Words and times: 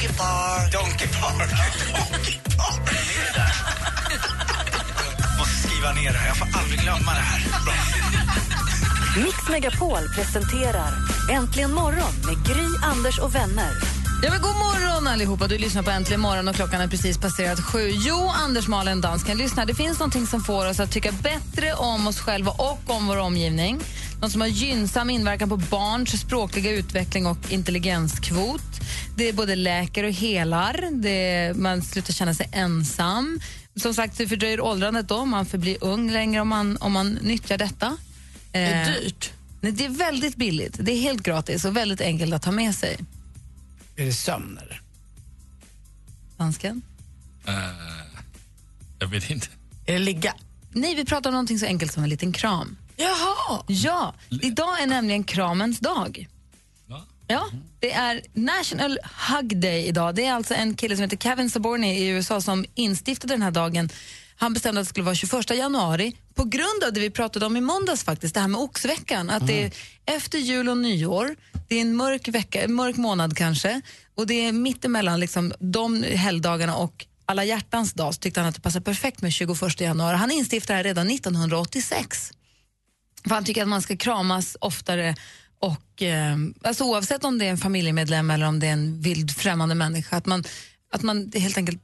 Donkey 0.00 0.16
Park. 0.16 0.72
Donkey 0.72 1.08
Park. 1.08 1.50
Donkey 1.92 2.38
Park. 2.56 2.90
Där. 3.34 3.52
Måste 5.38 5.68
skriva 5.68 5.92
ner 5.92 6.12
det 6.12 6.18
här. 6.18 6.28
Jag 6.28 6.36
får 6.36 6.48
aldrig 6.58 6.80
glömma 6.80 7.12
det 7.14 7.20
här. 7.20 7.40
Bra. 7.64 7.74
Mix 9.24 9.48
Megapol 9.48 10.08
presenterar 10.14 10.92
Äntligen 11.30 11.74
morgon 11.74 12.12
med 12.26 12.46
Gry, 12.46 12.66
Anders 12.82 13.18
och 13.18 13.34
vänner. 13.34 13.70
Ja, 14.22 14.30
men 14.30 14.42
god 14.42 14.56
morgon 14.56 15.06
allihopa. 15.06 15.46
Du 15.46 15.58
lyssnar 15.58 15.82
på 15.82 15.90
Äntligen 15.90 16.20
morgon 16.20 16.48
och 16.48 16.54
klockan 16.54 16.80
är 16.80 16.88
precis 16.88 17.18
passerat 17.18 17.60
sju. 17.60 17.88
Jo, 17.92 18.30
Anders, 18.34 18.68
Malin, 18.68 19.00
dansken, 19.00 19.38
lyssna. 19.38 19.64
Det 19.64 19.74
finns 19.74 19.98
någonting 19.98 20.26
som 20.26 20.40
får 20.40 20.68
oss 20.68 20.80
att 20.80 20.92
tycka 20.92 21.12
bättre 21.12 21.74
om 21.74 22.06
oss 22.06 22.20
själva 22.20 22.50
och 22.50 22.82
om 22.86 23.06
vår 23.06 23.16
omgivning. 23.16 23.80
Något 24.20 24.32
som 24.32 24.40
har 24.40 24.48
gynnsam 24.48 25.10
inverkan 25.10 25.48
på 25.48 25.56
barns 25.56 26.20
språkliga 26.20 26.70
utveckling 26.70 27.26
och 27.26 27.38
intelligenskvot. 27.48 28.62
Det 29.20 29.28
är 29.28 29.32
både 29.32 29.56
läker 29.56 30.04
och 30.04 30.12
helar. 30.12 30.88
Det, 30.92 31.56
man 31.56 31.82
slutar 31.82 32.12
känna 32.12 32.34
sig 32.34 32.48
ensam. 32.52 33.40
Som 33.76 33.94
sagt, 33.94 34.18
det 34.18 34.28
fördröjer 34.28 34.60
åldrandet 34.60 35.08
då. 35.08 35.24
Man 35.24 35.46
förblir 35.46 35.76
ung 35.80 36.10
längre 36.10 36.40
om 36.40 36.48
man, 36.48 36.76
om 36.76 36.92
man 36.92 37.12
nyttjar 37.12 37.58
detta. 37.58 37.96
Det 38.52 38.58
är 38.58 39.00
dyrt. 39.00 39.32
Nej, 39.60 39.72
det 39.72 39.84
är 39.84 39.88
väldigt 39.88 40.36
billigt. 40.36 40.76
Det 40.80 40.92
är 40.92 40.96
helt 41.00 41.22
gratis 41.22 41.64
och 41.64 41.76
väldigt 41.76 42.00
enkelt 42.00 42.34
att 42.34 42.42
ta 42.42 42.50
med 42.52 42.74
sig. 42.74 42.98
Är 43.96 44.04
det 44.04 44.12
sömn 44.12 44.58
eller? 44.62 44.82
Dansken? 46.36 46.82
Jag 48.98 49.08
vet 49.08 49.30
inte. 49.30 49.46
Är 49.86 49.92
det 49.92 49.98
ligga? 49.98 50.34
Nej, 50.70 50.94
vi 50.94 51.04
pratar 51.04 51.30
om 51.30 51.34
någonting 51.34 51.58
så 51.58 51.66
enkelt 51.66 51.92
som 51.92 52.02
en 52.02 52.08
liten 52.08 52.32
kram. 52.32 52.76
Jaha! 52.96 53.62
Ja, 53.66 54.14
idag 54.28 54.82
är 54.82 54.86
nämligen 54.86 55.24
kramens 55.24 55.78
dag. 55.78 56.28
Ja, 57.30 57.46
det 57.80 57.92
är 57.92 58.22
National 58.32 58.98
Hug 59.28 59.56
Day 59.56 59.86
idag. 59.86 60.14
Det 60.14 60.24
är 60.24 60.32
alltså 60.32 60.54
en 60.54 60.74
kille 60.74 60.96
som 60.96 61.02
heter 61.02 61.16
Kevin 61.16 61.50
Saborny 61.50 61.88
i 61.88 62.08
USA 62.08 62.40
som 62.40 62.64
instiftade 62.74 63.34
den 63.34 63.42
här 63.42 63.50
dagen. 63.50 63.88
Han 64.36 64.52
bestämde 64.52 64.80
att 64.80 64.86
det 64.86 64.88
skulle 64.88 65.04
vara 65.04 65.14
21 65.14 65.50
januari 65.50 66.16
på 66.34 66.44
grund 66.44 66.84
av 66.86 66.92
det 66.92 67.00
vi 67.00 67.10
pratade 67.10 67.46
om 67.46 67.56
i 67.56 67.60
måndags 67.60 68.04
faktiskt, 68.04 68.34
det 68.34 68.40
här 68.40 68.48
med 68.48 68.60
oxveckan. 68.60 69.30
Att 69.30 69.46
det 69.46 69.62
är 69.62 69.72
efter 70.06 70.38
jul 70.38 70.68
och 70.68 70.76
nyår, 70.76 71.36
det 71.68 71.76
är 71.76 71.80
en 71.80 71.96
mörk, 71.96 72.28
vecka, 72.28 72.62
en 72.62 72.74
mörk 72.74 72.96
månad 72.96 73.36
kanske 73.36 73.80
och 74.14 74.26
det 74.26 74.46
är 74.46 74.52
mittemellan 74.52 75.20
liksom, 75.20 75.52
de 75.58 76.02
helgdagarna 76.02 76.76
och 76.76 77.06
alla 77.26 77.44
hjärtans 77.44 77.92
dag 77.92 78.14
så 78.14 78.20
tyckte 78.20 78.40
han 78.40 78.48
att 78.48 78.54
det 78.54 78.60
passade 78.60 78.84
perfekt 78.84 79.22
med 79.22 79.32
21 79.32 79.80
januari. 79.80 80.16
Han 80.16 80.30
instiftade 80.30 80.74
det 80.74 80.76
här 80.76 80.84
redan 80.84 81.10
1986. 81.10 82.32
För 83.24 83.34
han 83.34 83.44
tycker 83.44 83.62
att 83.62 83.68
man 83.68 83.82
ska 83.82 83.96
kramas 83.96 84.56
oftare 84.60 85.14
och 85.60 86.02
eh, 86.02 86.36
alltså 86.62 86.84
oavsett 86.84 87.24
om 87.24 87.38
det 87.38 87.46
är 87.46 87.50
en 87.50 87.58
familjemedlem 87.58 88.30
eller 88.30 88.46
om 88.46 88.60
det 88.60 88.66
är 88.66 88.72
en 88.72 89.00
vild 89.00 89.30
främmande 89.30 89.74
människa, 89.74 90.16
att 90.16 90.26
man, 90.26 90.44
att 90.92 91.02
man 91.02 91.32
helt 91.34 91.56
enkelt 91.56 91.82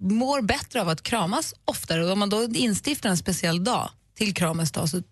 mår 0.00 0.42
bättre 0.42 0.80
av 0.80 0.88
att 0.88 1.02
kramas 1.02 1.54
oftare. 1.64 2.04
Och 2.04 2.12
om 2.12 2.18
man 2.18 2.30
då 2.30 2.44
instiftar 2.44 3.08
en 3.08 3.16
speciell 3.16 3.64
dag 3.64 3.90
till 4.16 4.34
kramens 4.34 4.72
dag 4.72 4.88
så 4.88 5.02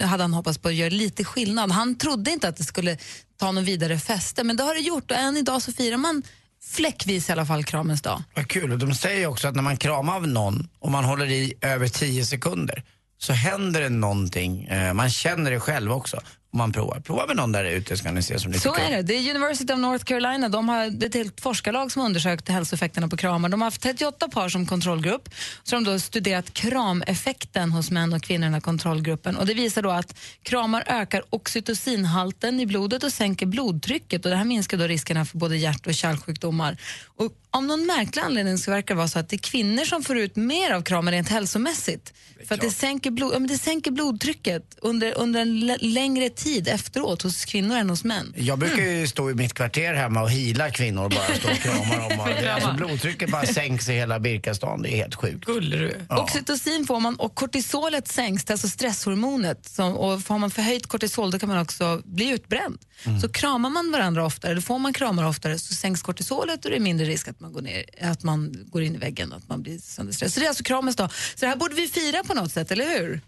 hade 0.00 0.24
han 0.24 0.34
hoppats 0.34 0.58
på 0.58 0.68
att 0.68 0.74
göra 0.74 0.90
lite 0.90 1.24
skillnad. 1.24 1.70
Han 1.70 1.98
trodde 1.98 2.30
inte 2.30 2.48
att 2.48 2.56
det 2.56 2.64
skulle 2.64 2.98
ta 3.36 3.52
någon 3.52 3.64
vidare 3.64 3.98
fäste, 3.98 4.44
men 4.44 4.56
det 4.56 4.62
har 4.62 4.74
det 4.74 4.80
gjort 4.80 5.10
och 5.10 5.16
än 5.16 5.36
idag 5.36 5.62
så 5.62 5.72
firar 5.72 5.96
man 5.96 6.22
fläckvis 6.64 7.28
i 7.28 7.32
alla 7.32 7.46
fall 7.46 7.64
kramens 7.64 8.02
dag. 8.02 8.22
Vad 8.34 8.48
kul. 8.48 8.72
Och 8.72 8.78
de 8.78 8.94
säger 8.94 9.26
också 9.26 9.48
att 9.48 9.54
när 9.54 9.62
man 9.62 9.76
kramar 9.76 10.16
av 10.16 10.28
någon 10.28 10.68
och 10.78 10.90
man 10.90 11.04
håller 11.04 11.26
i 11.26 11.54
över 11.60 11.88
10 11.88 12.24
sekunder 12.24 12.82
så 13.18 13.32
händer 13.32 13.80
det 13.80 13.88
någonting. 13.88 14.64
Eh, 14.64 14.92
man 14.92 15.10
känner 15.10 15.50
det 15.50 15.60
själv 15.60 15.92
också 15.92 16.20
om 16.52 16.58
man 16.58 16.72
provar. 16.72 17.00
Prova 17.00 17.26
med 17.26 17.36
någon 17.36 17.52
där 17.52 17.64
ute 17.64 17.96
så 17.96 18.04
kan 18.04 18.14
ni 18.14 18.22
se 18.22 18.38
som 18.38 18.50
ni 18.50 18.58
Så 18.58 18.72
tycker 18.72 18.86
är 18.86 18.96
det. 18.96 19.02
Det 19.02 19.14
är 19.14 19.30
University 19.30 19.72
of 19.72 19.78
North 19.78 20.04
Carolina. 20.04 20.48
De 20.48 20.68
har, 20.68 20.90
det 20.90 21.06
är 21.06 21.08
ett 21.08 21.14
helt 21.14 21.40
forskarlag 21.40 21.92
som 21.92 22.00
har 22.00 22.06
undersökt 22.06 22.48
hälsoeffekterna 22.48 23.08
på 23.08 23.16
kramar. 23.16 23.48
De 23.48 23.60
har 23.60 23.66
haft 23.66 23.82
38 23.82 24.28
par 24.28 24.48
som 24.48 24.66
kontrollgrupp. 24.66 25.28
Så 25.62 25.74
de 25.74 25.84
då 25.84 25.98
studerat 25.98 26.54
krameffekten 26.54 27.72
hos 27.72 27.90
män 27.90 28.12
och 28.12 28.22
kvinnor 28.22 28.42
i 28.42 28.46
den 28.46 28.54
här 28.54 28.60
kontrollgruppen. 28.60 29.36
Och 29.36 29.46
det 29.46 29.54
visar 29.54 29.82
då 29.82 29.90
att 29.90 30.18
kramar 30.42 30.84
ökar 30.86 31.22
oxytocinhalten 31.30 32.60
i 32.60 32.66
blodet 32.66 33.04
och 33.04 33.12
sänker 33.12 33.46
blodtrycket. 33.46 34.24
Och 34.24 34.30
det 34.30 34.36
här 34.36 34.44
minskar 34.44 34.78
då 34.78 34.84
riskerna 34.84 35.24
för 35.24 35.38
både 35.38 35.56
hjärt 35.56 35.86
och 35.86 35.94
kärlsjukdomar. 35.94 36.76
Och 37.16 37.32
av 37.50 37.64
någon 37.64 37.86
märklig 37.86 38.22
anledning 38.22 38.58
så 38.58 38.70
verkar 38.70 38.94
det 38.94 38.98
vara 38.98 39.08
så 39.08 39.18
att 39.18 39.28
det 39.28 39.36
är 39.36 39.38
kvinnor 39.38 39.84
som 39.84 40.02
får 40.02 40.18
ut 40.18 40.36
mer 40.36 40.70
av 40.70 40.82
kramar 40.82 41.12
rent 41.12 41.28
hälsomässigt. 41.28 42.12
För 42.46 42.54
att 42.54 42.60
det 42.60 42.70
sänker, 42.70 43.10
blod, 43.10 43.32
ja, 43.34 43.38
det 43.38 43.58
sänker 43.58 43.90
blodtrycket 43.90 44.78
under, 44.80 45.18
under 45.18 45.40
en 45.40 45.66
längre 45.80 46.28
tid 46.28 46.41
efteråt 46.68 47.22
hos 47.22 47.44
kvinnor 47.44 47.76
än 47.76 47.90
hos 47.90 48.04
män. 48.04 48.34
Jag 48.36 48.58
brukar 48.58 48.82
ju 48.82 49.06
stå 49.06 49.30
i 49.30 49.34
mitt 49.34 49.54
kvarter 49.54 49.94
hemma 49.94 50.22
och 50.22 50.30
hila 50.30 50.70
kvinnor 50.70 51.04
och 51.04 51.10
bara 51.10 51.34
stå 51.36 51.50
och 51.50 51.56
krama 51.56 52.08
dem. 52.08 52.20
Och 52.20 52.28
det, 52.28 52.54
alltså, 52.54 52.72
blodtrycket 52.72 53.30
bara 53.30 53.46
sänks 53.46 53.88
i 53.88 53.92
hela 53.92 54.20
Birkastan. 54.20 54.82
Det 54.82 54.94
är 54.94 54.96
helt 54.96 55.14
sjukt. 55.14 55.44
Gullig 55.44 55.80
du 55.80 55.96
Oxytocin 56.08 56.86
får 56.86 57.00
man 57.00 57.16
och 57.16 57.34
kortisolet 57.34 58.08
sänks, 58.08 58.44
det 58.44 58.50
är 58.50 58.54
alltså 58.54 58.68
stresshormonet. 58.68 59.68
Som, 59.68 59.96
och 59.96 60.20
har 60.28 60.38
man 60.38 60.50
förhöjt 60.50 60.86
kortisol 60.86 61.30
då 61.30 61.38
kan 61.38 61.48
man 61.48 61.58
också 61.58 62.02
bli 62.04 62.28
utbränd. 62.28 62.78
Så 63.20 63.28
kramar 63.28 63.70
man 63.70 63.92
varandra 63.92 64.26
oftare, 64.26 64.52
eller 64.52 64.62
får 64.62 64.78
man 64.78 64.92
kramar 64.92 65.24
oftare 65.24 65.58
så 65.58 65.74
sänks 65.74 66.02
kortisolet 66.02 66.64
och 66.64 66.70
det 66.70 66.76
är 66.76 66.80
mindre 66.80 67.06
risk 67.06 67.28
att 67.28 67.40
man 67.40 67.52
går, 67.52 67.62
ner, 67.62 67.84
att 68.00 68.22
man 68.22 68.66
går 68.66 68.82
in 68.82 68.94
i 68.94 68.98
väggen 68.98 69.32
och 69.32 69.38
att 69.38 69.48
man 69.48 69.62
blir 69.62 69.78
sönderstressad. 69.78 70.32
Så 70.32 70.40
det 70.40 70.46
är 70.46 70.48
alltså 70.48 70.64
kramens 70.64 70.96
dag. 70.96 71.10
Så 71.12 71.40
det 71.40 71.46
här 71.46 71.56
borde 71.56 71.74
vi 71.74 71.88
fira 71.88 72.24
på 72.24 72.34
något 72.34 72.52
sätt, 72.52 72.70
eller 72.70 72.98
hur? 72.98 73.20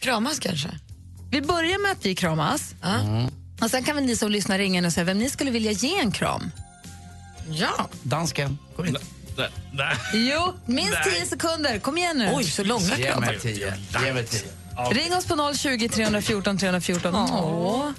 Kramas 0.00 0.38
kanske? 0.38 0.68
Vi 1.32 1.40
börjar 1.40 1.78
med 1.78 1.92
att 1.92 2.06
vi 2.06 2.14
kramas. 2.14 2.74
Och 3.60 3.70
sen 3.70 3.84
kan 3.84 3.94
väl 3.94 4.04
ni 4.04 4.16
som 4.16 4.30
lyssnar 4.30 4.58
ringa 4.58 4.78
in 4.78 4.84
och 4.84 4.92
säga 4.92 5.04
vem 5.04 5.18
ni 5.18 5.30
skulle 5.30 5.50
vilja 5.50 5.72
ge 5.72 5.98
en 5.98 6.12
kram. 6.12 6.50
Ja. 7.50 7.88
Dansken, 8.02 8.58
kom 8.76 8.84
hit. 8.84 8.96
Nej, 9.36 9.48
nej. 9.72 9.96
Jo, 10.12 10.52
minst 10.66 10.98
Nej. 11.06 11.14
10 11.20 11.26
sekunder. 11.26 11.78
Kom 11.78 11.98
igen 11.98 12.18
nu. 12.18 12.30
Oj, 12.34 12.44
så 12.44 12.64
långa 12.64 12.96
kramar. 12.96 13.32
Ge 14.04 14.12
mig 14.12 14.26
tio. 14.26 14.42
Ring 14.92 15.14
oss 15.14 15.26
på 15.26 15.54
020 15.54 15.88
314 15.88 16.58
314. 16.58 17.14
Åh. 17.14 17.90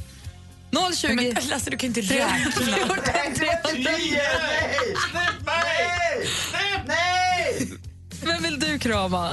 020 0.96 1.16
Men 1.16 1.36
Lasse, 1.50 1.70
du 1.70 1.78
kan 1.78 1.88
inte 1.88 2.02
räkna. 2.02 2.52
314 2.56 2.98
314. 3.06 3.72
Släpp 5.12 5.46
mig! 5.46 6.28
Släpp 6.50 6.88
mig! 6.88 7.72
Vem 8.22 8.44
vill 8.44 8.60
du 8.60 8.80
krama? 8.80 9.32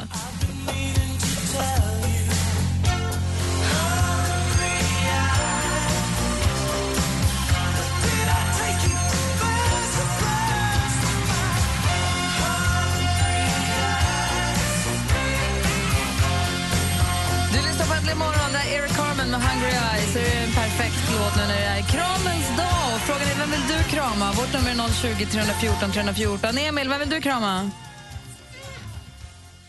Äntligen 18.10 18.28
morgon, 18.28 18.53
där 18.53 18.66
Eric 18.76 18.93
Carmen 18.97 19.31
med 19.31 19.41
Hungry 19.41 19.75
Eyes. 19.91 20.15
Det 20.15 20.21
är 20.21 20.47
en 20.47 20.53
perfekt 20.53 21.03
låt 21.12 21.37
nu 21.37 21.43
när 21.43 21.60
det 21.60 21.66
är 21.66 21.82
kramens 21.82 22.48
dag. 22.56 23.00
Frågan 23.06 23.28
är 23.32 23.38
vem 23.38 23.50
vill 23.50 23.66
du 23.69 23.84
krama? 23.91 24.32
Vårt 24.32 24.53
nummer 24.53 24.71
är 24.71 24.93
020 24.93 25.26
314 25.26 25.93
314. 25.93 26.59
Emil, 26.59 26.89
vem 26.89 27.01
vill 27.01 27.10
du 27.10 27.21
krama? 27.21 27.71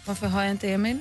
Varför 0.06 0.28
har 0.28 0.42
jag 0.42 0.52
inte 0.52 0.70
Emil? 0.70 0.98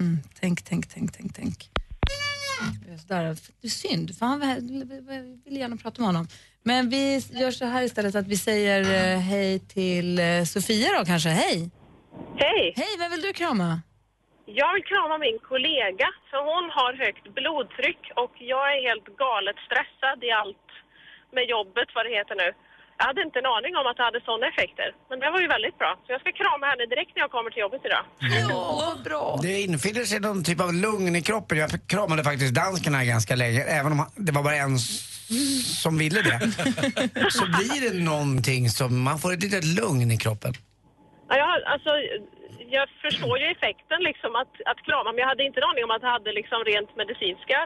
Mm, 0.00 0.18
tänk, 0.40 0.62
tänk, 0.62 0.88
tänk, 0.88 1.12
tänk, 1.12 1.34
tänk. 1.34 1.70
Sådär. 3.00 3.36
Det 3.60 3.66
är 3.66 3.70
synd, 3.70 4.18
för 4.18 4.26
han 4.26 4.40
vill, 4.40 4.84
vill 5.44 5.56
gärna 5.56 5.76
prata 5.76 6.00
med 6.00 6.08
honom. 6.08 6.28
Men 6.62 6.88
vi 6.88 7.22
gör 7.30 7.50
så 7.50 7.64
här 7.64 7.82
istället 7.82 8.14
att 8.14 8.26
vi 8.26 8.36
säger 8.36 8.80
eh, 9.14 9.20
hej 9.20 9.58
till 9.58 10.18
eh, 10.18 10.44
Sofia 10.44 10.88
då 10.98 11.04
kanske. 11.04 11.28
Hej! 11.28 11.70
Hej! 12.36 12.72
Hej, 12.76 12.96
vem 12.98 13.10
vill 13.10 13.20
du 13.20 13.32
krama? 13.32 13.80
Jag 14.46 14.70
vill 14.74 14.84
krama 14.92 15.14
min 15.26 15.38
kollega, 15.50 16.08
för 16.30 16.40
hon 16.50 16.64
har 16.76 16.92
högt 17.04 17.26
blodtryck 17.38 18.02
och 18.22 18.34
jag 18.52 18.64
är 18.74 18.80
helt 18.88 19.08
galet 19.24 19.58
stressad 19.66 20.18
i 20.28 20.30
allt 20.40 20.68
med 21.36 21.44
jobbet, 21.54 21.88
vad 21.94 22.04
det 22.06 22.12
heter 22.20 22.36
nu. 22.44 22.48
Jag 22.98 23.04
hade 23.10 23.22
inte 23.22 23.38
en 23.42 23.50
aning 23.56 23.72
om 23.80 23.86
att 23.90 23.96
det 23.96 24.06
hade 24.08 24.20
sådana 24.28 24.46
effekter, 24.52 24.88
men 25.08 25.16
det 25.20 25.30
var 25.34 25.40
ju 25.44 25.48
väldigt 25.56 25.78
bra. 25.78 25.92
Så 26.04 26.08
jag 26.14 26.20
ska 26.20 26.30
krama 26.42 26.64
henne 26.70 26.84
direkt 26.94 27.12
när 27.14 27.22
jag 27.26 27.30
kommer 27.36 27.50
till 27.50 27.60
jobbet 27.66 27.82
idag. 27.88 28.04
Ja, 28.48 28.94
bra. 29.04 29.38
Det 29.42 29.60
infinner 29.60 30.04
sig 30.04 30.20
någon 30.20 30.44
typ 30.44 30.60
av 30.60 30.72
lugn 30.72 31.16
i 31.16 31.22
kroppen. 31.22 31.58
Jag 31.58 31.70
kramade 31.86 32.24
faktiskt 32.24 32.54
dansken 32.54 32.94
här 32.94 33.04
ganska 33.04 33.34
länge, 33.36 33.60
även 33.78 33.92
om 33.92 33.98
det 34.16 34.32
var 34.32 34.42
bara 34.42 34.56
en 34.56 34.78
som 35.82 35.98
ville 35.98 36.22
det, 36.22 36.38
så 37.30 37.44
blir 37.56 37.90
det 37.90 38.04
någonting 38.04 38.70
som, 38.70 39.02
man 39.02 39.18
får 39.18 39.32
ett 39.32 39.42
litet 39.42 39.64
lugn 39.64 40.10
i 40.10 40.18
kroppen. 40.18 40.54
Ja, 41.32 41.38
jag, 41.42 41.48
alltså, 41.74 41.90
jag 42.76 42.86
förstår 43.04 43.34
ju 43.38 43.46
effekten 43.54 44.00
liksom 44.08 44.30
att, 44.40 44.52
att 44.70 44.80
krama, 44.86 45.08
men 45.12 45.18
jag 45.22 45.28
hade 45.32 45.44
inte 45.48 45.60
en 45.60 45.68
aning 45.70 45.84
om 45.84 45.90
att 45.90 46.02
det 46.06 46.12
hade 46.16 46.32
liksom 46.40 46.58
rent 46.72 46.90
medicinska... 47.02 47.58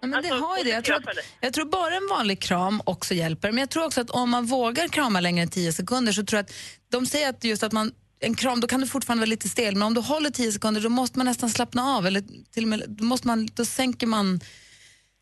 Ja, 0.00 0.06
men 0.06 0.14
Alltså, 0.14 0.34
det 0.34 0.40
har 0.40 0.58
ju 0.58 0.64
det. 0.64 0.70
Jag 0.70 0.84
tror, 0.84 0.96
att, 0.96 1.04
jag 1.40 1.52
tror 1.54 1.64
bara 1.64 1.94
en 1.94 2.08
vanlig 2.10 2.42
kram 2.42 2.82
också 2.84 3.14
hjälper. 3.14 3.48
Men 3.52 3.58
jag 3.58 3.70
tror 3.70 3.84
också 3.84 4.00
att 4.00 4.10
om 4.10 4.30
man 4.30 4.46
vågar 4.46 4.88
krama 4.88 5.20
längre 5.20 5.42
än 5.42 5.50
10 5.50 5.72
sekunder 5.72 6.12
så 6.12 6.24
tror 6.24 6.38
jag 6.38 6.44
att 6.44 6.52
de 6.90 7.06
säger 7.06 7.28
att 7.28 7.44
just 7.44 7.62
att 7.62 7.72
man 7.72 7.92
en 8.20 8.34
kram, 8.34 8.60
då 8.60 8.66
kan 8.66 8.80
du 8.80 8.86
fortfarande 8.86 9.20
vara 9.20 9.30
lite 9.30 9.48
stel, 9.48 9.74
men 9.76 9.82
om 9.82 9.94
du 9.94 10.00
håller 10.00 10.30
10 10.30 10.52
sekunder 10.52 10.80
då 10.80 10.88
måste 10.88 11.18
man 11.18 11.26
nästan 11.26 11.50
slappna 11.50 11.82
av. 11.82 12.06
Eller 12.06 12.22
till 12.54 12.64
och 12.64 12.68
med, 12.68 12.84
då, 12.88 13.04
måste 13.04 13.26
man, 13.26 13.48
då 13.54 13.64
sänker 13.64 14.06
man 14.06 14.40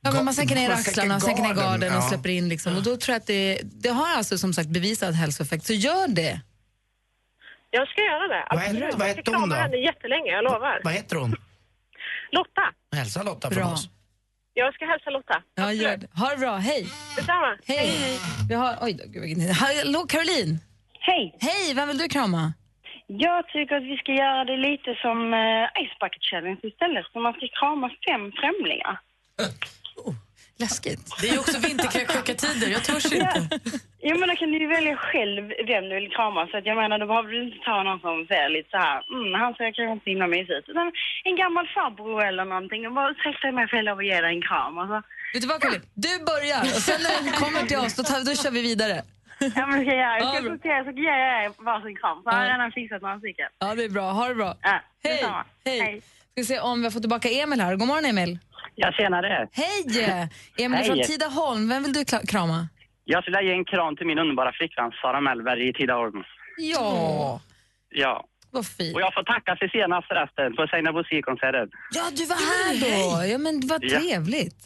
Ja, 0.01 0.13
men 0.13 0.25
man 0.25 0.35
sänker 0.35 0.55
ner 0.55 0.69
Man 0.69 0.79
axlarna 0.79 1.17
och 1.17 1.23
sänker 1.23 1.43
ner 1.43 1.55
garden, 1.55 1.97
och 1.97 2.05
släpper 2.05 2.29
in. 2.29 2.49
Liksom. 2.49 2.77
Och 2.77 2.83
då 2.83 2.97
tror 2.97 3.13
jag 3.13 3.21
att 3.21 3.27
det, 3.27 3.61
det 3.65 3.89
har 3.89 4.09
alltså 4.09 4.39
som 4.39 4.55
sagt 4.55 4.69
bevisat 4.69 5.15
hälsoeffekt, 5.15 5.67
så 5.67 5.73
gör 5.73 6.09
det. 6.09 6.41
Jag 7.71 7.89
ska 7.89 8.01
göra 8.03 8.29
det. 8.29 8.45
Vad 8.51 8.61
heter- 8.61 8.75
Absolut. 8.75 8.95
vad 8.95 9.09
Jag 9.09 9.15
heter 9.15 9.35
hon 9.35 9.49
då? 9.49 9.57
henne 9.57 9.77
jättelänge, 9.77 10.31
jag 10.31 10.45
lovar. 10.45 10.81
Vad 10.85 10.93
heter 10.93 11.17
hon? 11.17 11.31
Lotta. 12.33 12.63
Hälsa 12.97 13.23
Lotta 13.23 13.49
Bra. 13.51 13.59
från 13.63 13.73
oss. 13.73 13.89
Jag 14.55 14.75
ska 14.75 14.87
hälsa 14.87 15.11
Lotta. 15.11 15.43
Ja, 15.55 15.73
gör 15.73 15.97
det. 15.97 16.07
Ha 16.21 16.31
det 16.31 16.37
bra, 16.37 16.57
hej. 16.57 16.87
Detsamma. 17.17 17.59
Hej. 17.67 18.19
Vi 18.49 18.55
har, 18.55 18.77
oj 18.81 18.93
då, 18.95 19.05
gud, 19.07 19.39
Hallå 19.63 20.01
Caroline. 20.09 20.59
Hej! 21.01 21.37
Hej, 21.41 21.75
vem 21.75 21.89
vill 21.89 21.99
du 21.99 22.09
krama? 22.09 22.53
Jag 23.07 23.49
tycker 23.49 23.75
att 23.77 23.83
vi 23.83 23.97
ska 23.97 24.13
göra 24.13 24.45
det 24.45 24.57
lite 24.57 24.91
som 25.03 25.19
uh, 25.35 25.65
Ice 25.85 25.97
Bucket 26.01 26.23
Challenge 26.31 26.61
istället. 26.63 27.07
Så 27.13 27.21
man 27.21 27.33
ska 27.33 27.47
krama 27.61 27.89
fem 28.09 28.33
främlingar. 28.41 29.01
Läskigt. 30.65 31.01
Det 31.21 31.29
är 31.29 31.33
ju 31.33 31.39
också 31.39 31.59
vinterkräksjuka-tider, 31.69 32.69
jag 32.77 32.85
törs 32.85 33.13
inte. 33.13 33.49
Jo, 34.09 34.15
men 34.19 34.29
då 34.29 34.35
kan 34.41 34.49
du 34.53 34.59
ju 34.59 34.69
välja 34.77 34.97
själv 34.97 35.43
vem 35.73 35.85
du 35.89 35.95
vill 36.01 36.11
krama. 36.17 36.47
Så 36.51 36.55
att 36.59 36.67
jag 36.67 36.77
menar, 36.83 36.99
då 36.99 37.07
behöver 37.07 37.29
du 37.33 37.39
inte 37.45 37.59
ta 37.69 37.77
någon 37.83 38.01
som 38.07 38.27
ser 38.31 38.49
lite 38.57 38.71
så 38.71 38.79
här, 38.87 38.97
mm, 39.17 39.41
han 39.43 39.51
ser 39.55 39.65
kanske 39.77 39.93
inte 39.95 40.05
så 40.05 40.11
himla 40.15 40.27
mysig 40.35 40.55
ut. 40.59 40.69
Utan 40.73 40.87
en 41.29 41.37
gammal 41.43 41.67
farbror 41.77 42.21
eller 42.29 42.45
någonting. 42.45 42.81
Och 42.87 42.93
bara 43.01 43.13
dig 43.43 43.53
med 43.59 43.71
för 43.71 43.83
lov 43.83 43.97
och 43.97 44.05
ge 44.11 44.21
dig 44.25 44.31
en 44.37 44.43
kram. 44.49 44.79
Alltså. 44.79 44.99
Vet 45.35 45.43
du 45.43 45.49
vad 45.53 45.61
Caroline? 45.63 45.87
Du 46.07 46.13
börjar 46.33 46.61
och 46.77 46.83
sen 46.89 47.01
när 47.07 47.15
den 47.25 47.33
kommer 47.43 47.63
till 47.71 47.79
oss 47.85 47.95
då, 47.99 48.03
tar, 48.03 48.19
då 48.29 48.33
kör 48.43 48.51
vi 48.51 48.63
vidare. 48.71 48.97
Ja, 49.59 49.67
men 49.67 49.75
det 49.79 49.85
ska 49.85 49.95
jag 49.95 50.03
göra. 50.07 50.19
Jag 50.19 50.35
Ja, 50.35 50.41
ska 50.41 50.51
sortera 50.57 50.85
så 50.85 50.91
ger 50.91 51.19
jag 51.25 51.45
er 51.45 51.51
varsin 51.69 51.97
kram. 52.01 52.19
Så 52.23 52.31
har 52.31 52.39
jag 52.39 52.49
Ja. 52.49 52.55
redan 52.55 52.73
fixat 52.73 53.03
några 53.03 53.19
stycken. 53.19 53.49
Ja, 53.59 53.75
det 53.75 53.85
är 53.85 53.89
bra. 53.99 54.07
Ha 54.19 54.29
det 54.29 54.35
bra. 54.35 54.51
Ja, 54.63 54.81
Hej. 55.05 55.25
Hej. 55.67 55.81
Hej. 55.81 56.03
Ska 56.33 56.45
se 56.55 56.61
om 56.61 56.79
vi 56.81 56.85
har 56.87 56.91
fått 56.91 57.03
tillbaka 57.03 57.29
Emil 57.29 57.61
här. 57.61 57.77
God 57.77 57.89
morgon 57.89 58.05
Emil. 58.05 58.39
Ja, 58.81 58.93
tjenare. 58.93 59.49
Hej! 59.53 60.29
Emil 60.59 60.85
från 60.85 61.03
Tidaholm. 61.03 61.69
Vem 61.69 61.83
vill 61.83 61.93
du 61.93 62.05
krama? 62.05 62.69
Jag 63.05 63.23
skulle 63.23 63.43
ge 63.43 63.53
en 63.53 63.65
kram 63.65 63.97
till 63.97 64.07
min 64.07 64.19
underbara 64.19 64.53
flickvän 64.53 64.91
Sara 65.03 65.21
Mellberg 65.21 65.69
i 65.69 65.73
Tidaholm. 65.73 66.23
Ja, 66.57 67.41
Ja. 67.91 68.25
vad 68.51 68.67
fint. 68.67 68.95
Och 68.97 69.01
jag 69.01 69.15
får 69.15 69.23
tacka 69.23 69.57
sig 69.57 69.71
senast 69.71 70.09
förresten 70.09 70.57
på 70.57 70.67
Seinabo 70.71 71.03
konserten 71.23 71.69
Ja, 71.95 72.05
du 72.19 72.25
var 72.27 72.37
här 72.51 72.73
då. 72.85 73.33
Ja, 73.33 73.39
men 73.39 73.55
vad 73.71 73.85
Ja. 73.85 74.01
trevligt. 74.01 74.61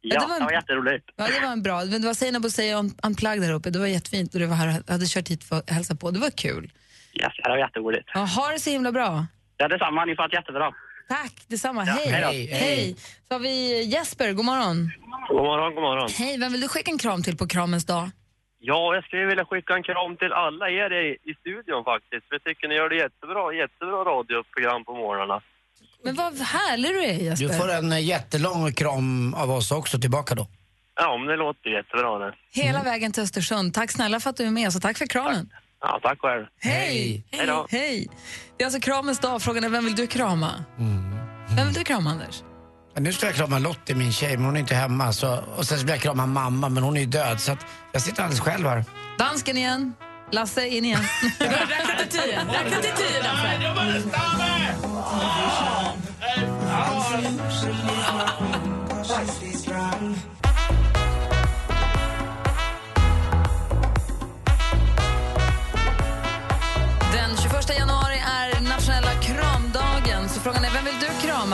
Ja, 0.00 0.20
det 0.20 0.26
var 0.26 0.34
en- 0.34 0.40
det 0.40 0.44
var 0.44 0.52
jätteroligt. 0.52 1.04
Ja, 1.16 1.26
det 1.34 1.40
var 1.46 1.52
en 1.52 1.62
bra. 1.62 1.76
Men 1.84 2.00
det 2.02 2.06
var 2.06 2.14
Seinabo 2.14 2.48
Unplugged 3.06 3.42
här 3.44 3.52
uppe. 3.52 3.70
Det 3.70 3.78
var 3.78 3.86
jättefint 3.86 4.34
och 4.34 4.40
du 4.40 4.46
var 4.46 4.56
här 4.56 4.68
och 4.80 4.88
hade 4.92 5.06
kört 5.08 5.28
hit 5.28 5.44
för 5.44 5.56
att 5.58 5.70
hälsa 5.70 5.94
på. 5.94 6.10
Det 6.10 6.18
var 6.18 6.30
kul. 6.30 6.64
Yes, 7.20 7.32
det 7.44 7.48
var 7.48 7.56
jätteroligt. 7.58 8.08
Ja, 8.14 8.20
ha 8.20 8.48
det 8.52 8.58
så 8.58 8.70
himla 8.70 8.92
bra. 8.92 9.26
Ja, 9.56 9.68
detsamma. 9.68 10.04
Ni 10.04 10.16
får 10.16 10.28
det 10.28 10.36
jättebra. 10.36 10.72
Tack, 11.08 11.34
detsamma. 11.48 11.84
Ja, 11.86 11.92
hej. 11.92 12.12
hej 12.12 12.22
hej. 12.22 12.46
Hej. 12.46 12.96
Så 13.28 13.34
har 13.34 13.38
vi 13.38 13.84
Jesper, 13.84 14.32
god 14.32 14.44
morgon. 14.44 14.90
God 15.28 15.36
morgon, 15.36 15.74
god 15.74 15.82
morgon. 15.82 16.08
Hej, 16.18 16.38
vem 16.38 16.52
vill 16.52 16.60
du 16.60 16.68
skicka 16.68 16.90
en 16.90 16.98
kram 16.98 17.22
till 17.22 17.36
på 17.36 17.46
kramens 17.46 17.86
dag? 17.86 18.10
Ja, 18.58 18.94
jag 18.94 19.04
skulle 19.04 19.26
vilja 19.26 19.44
skicka 19.44 19.74
en 19.74 19.82
kram 19.82 20.16
till 20.16 20.32
alla 20.32 20.70
er 20.70 20.90
i, 21.02 21.30
i 21.30 21.34
studion 21.40 21.84
faktiskt. 21.84 22.24
För 22.28 22.34
jag 22.34 22.44
tycker 22.44 22.68
ni 22.68 22.74
gör 22.74 22.88
det 22.88 22.96
jättebra, 22.96 23.54
jättebra 23.62 23.98
radioprogram 24.12 24.84
på 24.84 24.92
morgnarna. 24.94 25.42
Men 26.04 26.14
vad 26.14 26.38
härlig 26.40 26.90
du 26.90 27.04
är 27.04 27.12
Jesper. 27.12 27.48
Du 27.48 27.54
får 27.54 27.70
en 27.70 27.92
eh, 27.92 28.04
jättelång 28.04 28.72
kram 28.72 29.34
av 29.34 29.50
oss 29.50 29.72
också 29.72 29.98
tillbaka 29.98 30.34
då. 30.34 30.46
Ja, 30.94 31.16
men 31.18 31.26
det 31.26 31.36
låter 31.36 31.70
jättebra 31.70 32.18
det. 32.18 32.34
Hela 32.52 32.82
vägen 32.82 33.12
till 33.12 33.22
Östersund. 33.22 33.74
Tack 33.74 33.90
snälla 33.90 34.20
för 34.20 34.30
att 34.30 34.36
du 34.36 34.44
är 34.44 34.50
med 34.50 34.68
oss 34.68 34.76
och 34.76 34.82
tack 34.82 34.98
för 34.98 35.06
kramen. 35.06 35.50
Ja, 35.82 36.00
tack 36.02 36.20
själv. 36.20 36.46
Hej! 36.60 37.24
Hej 37.30 37.46
då. 37.46 37.66
Hej! 37.70 38.08
Det 38.56 38.64
är 38.64 38.66
alltså 38.66 38.80
kramens 38.80 39.18
dag. 39.18 39.42
Frågan 39.42 39.64
är 39.64 39.68
vem 39.68 39.84
vill 39.84 39.94
du 39.94 40.06
krama? 40.06 40.64
Vem 41.56 41.66
vill 41.66 41.74
du 41.74 41.84
krama 41.84 42.10
Anders? 42.10 42.42
Nu 42.98 43.12
ska 43.12 43.26
jag 43.26 43.34
krama 43.34 43.58
Lottie, 43.58 43.96
min 43.96 44.12
tjej, 44.12 44.36
men 44.36 44.46
hon 44.46 44.56
är 44.56 44.60
inte 44.60 44.74
hemma. 44.74 45.12
Så, 45.12 45.38
och 45.56 45.66
sen 45.66 45.78
vill 45.78 45.88
jag 45.88 46.00
krama 46.00 46.26
mamma, 46.26 46.68
men 46.68 46.82
hon 46.82 46.96
är 46.96 47.00
ju 47.00 47.06
död. 47.06 47.40
Så 47.40 47.52
att 47.52 47.66
jag 47.92 48.02
sitter 48.02 48.22
alldeles 48.22 48.40
själv 48.40 48.66
här. 48.68 48.84
Dansken 49.18 49.56
igen. 49.56 49.94
Lasse 50.30 50.66
in 50.68 50.84
igen. 50.84 51.00
Räkna 51.38 51.94
till 51.98 52.08
tio. 52.08 52.38
Räkna 52.38 52.80
till 52.80 52.92
tio 52.92 53.22
Lasse. 53.22 53.52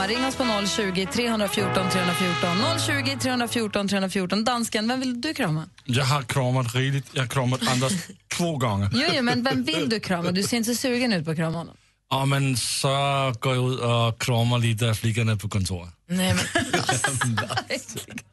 Ring 0.09 0.25
oss 0.25 0.35
på 0.35 0.43
020 0.67 1.05
314 1.13 1.89
314. 1.89 2.79
020 2.79 3.17
314 3.21 3.87
314. 3.87 4.43
Dansken, 4.43 4.87
vem 4.87 4.99
vill 4.99 5.21
du 5.21 5.33
krama? 5.33 5.69
Jag 5.85 6.05
har 6.05 6.21
kramat 6.21 6.75
riktigt. 6.75 7.05
Jag 7.13 7.21
har 7.21 7.27
kramat 7.27 7.67
Anders 7.67 7.93
två 8.37 8.57
gånger. 8.57 8.89
Jo, 8.93 9.07
jo, 9.15 9.23
men 9.23 9.43
vem 9.43 9.63
vill 9.63 9.89
du 9.89 9.99
krama? 9.99 10.31
Du 10.31 10.43
ser 10.43 10.57
inte 10.57 10.75
så 10.75 10.81
sugen 10.81 11.13
ut 11.13 11.25
på 11.25 11.31
att 11.31 11.37
krama 11.37 11.57
honom. 11.57 11.75
Ja, 12.09 12.25
men 12.25 12.57
så 12.57 12.87
går 13.39 13.55
jag 13.55 13.73
ut 13.73 13.79
och 13.79 14.21
kramar 14.21 14.59
lite 14.59 14.93
flickorna 14.93 15.35
på 15.35 15.49
kontoret. 15.49 15.89
Nej, 16.07 16.33
men... 16.33 16.65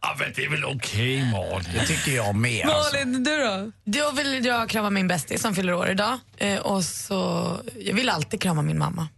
Ja, 0.00 0.16
men 0.18 0.32
det 0.36 0.44
är 0.44 0.50
väl 0.50 0.64
okej, 0.64 1.30
Malin? 1.32 1.68
Det 1.74 1.86
tycker 1.86 2.12
jag 2.12 2.34
med. 2.34 2.66
Alltså. 2.66 2.96
Malin, 2.96 3.24
du 3.24 3.36
då? 3.38 3.72
Då 3.84 4.10
vill 4.10 4.44
jag 4.44 4.68
krama 4.68 4.90
min 4.90 5.08
bästis 5.08 5.42
som 5.42 5.54
fyller 5.54 5.74
år 5.74 5.90
idag. 5.90 6.18
Eh, 6.38 6.58
och 6.58 6.84
så, 6.84 7.50
jag 7.80 7.94
vill 7.94 8.08
alltid 8.08 8.40
krama 8.40 8.62
min 8.62 8.78
mamma. 8.78 9.08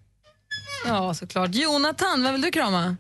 Ja, 0.89 1.15
såklart. 1.15 1.51
Jonathan, 1.55 2.23
vem 2.23 2.33
vill 2.33 2.43
du 2.43 2.51
krama? 2.51 2.97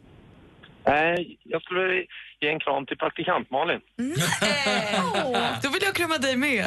Nej, 0.87 1.38
jag 1.44 1.62
skulle 1.62 1.94
ge 2.40 2.49
en 2.49 2.61
kram 2.61 2.87
till 2.87 2.96
praktikant 2.99 3.50
Malin. 3.50 3.81
Då 5.62 5.69
vill 5.69 5.82
jag 5.82 5.94
krama 5.94 6.19
dig 6.19 6.37
med. 6.37 6.67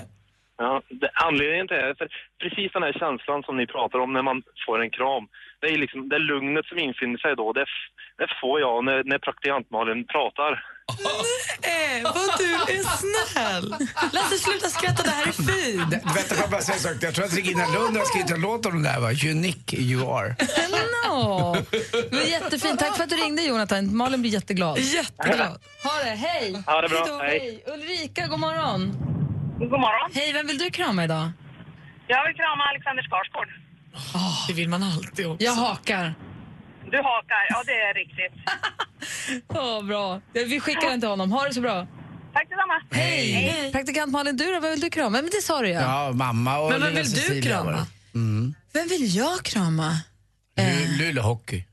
Ja, 0.57 0.81
det, 1.01 1.09
anledningen 1.13 1.68
till 1.68 1.78
det 1.78 1.90
är 1.90 1.95
för 2.01 2.07
precis 2.44 2.69
den 2.73 2.83
här 2.83 2.94
känslan 3.04 3.44
som 3.44 3.57
ni 3.57 3.66
pratar 3.75 3.99
om 3.99 4.13
när 4.13 4.21
man 4.30 4.37
får 4.66 4.78
en 4.83 4.90
kram. 4.99 5.23
Det 5.61 5.68
är 5.73 5.78
liksom 5.78 6.09
det 6.09 6.19
lugnet 6.19 6.66
som 6.66 6.78
infinner 6.87 7.18
sig 7.25 7.35
då. 7.35 7.54
Det, 7.54 7.66
det 8.21 8.28
får 8.42 8.59
jag 8.66 8.85
när, 8.85 9.04
när 9.04 9.18
praktikant 9.28 9.71
Malin 9.71 10.01
pratar. 10.16 10.51
Eh, 11.73 12.04
vad 12.04 12.31
du 12.44 12.49
är 12.75 12.83
snäll. 13.04 13.66
Lasse, 14.13 14.37
sluta 14.45 14.68
skratta, 14.78 15.04
det 15.04 15.09
här 15.19 15.28
är 15.28 15.31
fint. 15.51 15.92
Det- 15.92 16.01
Vänta, 16.16 16.35
får 16.35 16.44
jag 16.45 16.49
bara 16.56 16.61
säga 16.61 16.75
en 16.75 16.81
sak? 16.81 16.95
Jag 17.01 17.13
tror 17.16 17.25
att 17.25 17.37
Regina 17.37 17.66
Lund 17.75 17.97
har 17.97 18.06
skrivit 18.06 18.31
en 18.31 18.42
låt 18.42 18.66
om 18.66 18.73
den 18.73 18.83
där, 18.83 18.99
va? 18.99 19.09
Unique 19.33 19.78
you 19.78 19.99
are. 20.18 20.30
Det 22.09 22.16
var 22.16 22.21
jättefint. 22.25 22.80
Tack 22.80 22.95
för 22.97 23.04
att 23.04 23.09
du 23.09 23.16
ringde, 23.16 23.42
Jonathan. 23.42 23.95
Malin 23.97 24.21
blir 24.21 24.31
jätteglad. 24.31 24.80
Jätteglad. 24.80 25.59
Ha 25.83 25.92
det. 26.04 26.09
Hej! 26.16 26.63
Ha 26.66 26.81
det 26.81 26.90
bra. 26.90 27.06
då. 27.07 27.18
Hej. 27.23 27.63
Ulrika, 27.68 28.28
god 28.28 28.40
morgon. 28.40 28.92
God 29.59 29.69
morgon. 29.71 30.11
Hej, 30.13 30.33
vem 30.33 30.47
vill 30.47 30.57
du 30.57 30.69
krama 30.71 31.04
idag? 31.04 31.31
Jag 32.07 32.28
vill 32.28 32.35
krama 32.35 32.63
Alexander 32.63 33.04
Skarsgård. 33.04 33.47
Det 34.47 34.54
vill 34.54 34.69
man 34.69 34.83
alltid 34.83 35.28
också. 35.28 35.44
Jag 35.45 35.51
hakar. 35.54 36.13
Du 36.92 36.97
hakar, 36.97 37.45
ja 37.49 37.63
det 37.66 37.71
är 37.71 37.94
riktigt. 37.94 38.33
Ja, 39.54 39.81
bra. 39.81 40.21
Vi 40.33 40.59
skickar 40.59 40.90
den 40.90 40.99
till 40.99 41.09
honom. 41.09 41.31
Ha 41.31 41.44
det 41.47 41.54
så 41.54 41.61
bra. 41.61 41.87
Tack 42.33 42.49
detsamma. 42.49 42.81
Hej. 42.92 43.69
Praktikant 43.71 44.11
Malin, 44.11 44.37
du 44.37 44.45
då? 44.54 44.59
Vem 44.59 44.71
vill 44.71 44.80
du 44.81 44.90
krama? 44.90 45.09
Men 45.09 45.25
det 45.25 45.42
sa 45.44 45.61
du 45.61 45.69
ja. 45.69 45.81
Ja, 45.81 46.11
mamma 46.13 46.59
och 46.59 46.69
Men 46.71 46.81
vem 46.81 46.95
vill 46.95 47.04
du 47.04 47.09
Cecilia 47.09 47.42
krama? 47.42 47.63
var 47.66 47.71
det. 47.71 47.85
Mm. 48.16 48.56
Vem 48.73 48.87
vill 48.87 49.16
jag 49.16 49.44
krama? 49.44 49.92
Lu- 50.58 50.98
Luleå 50.98 51.24
Hockey. 51.24 51.64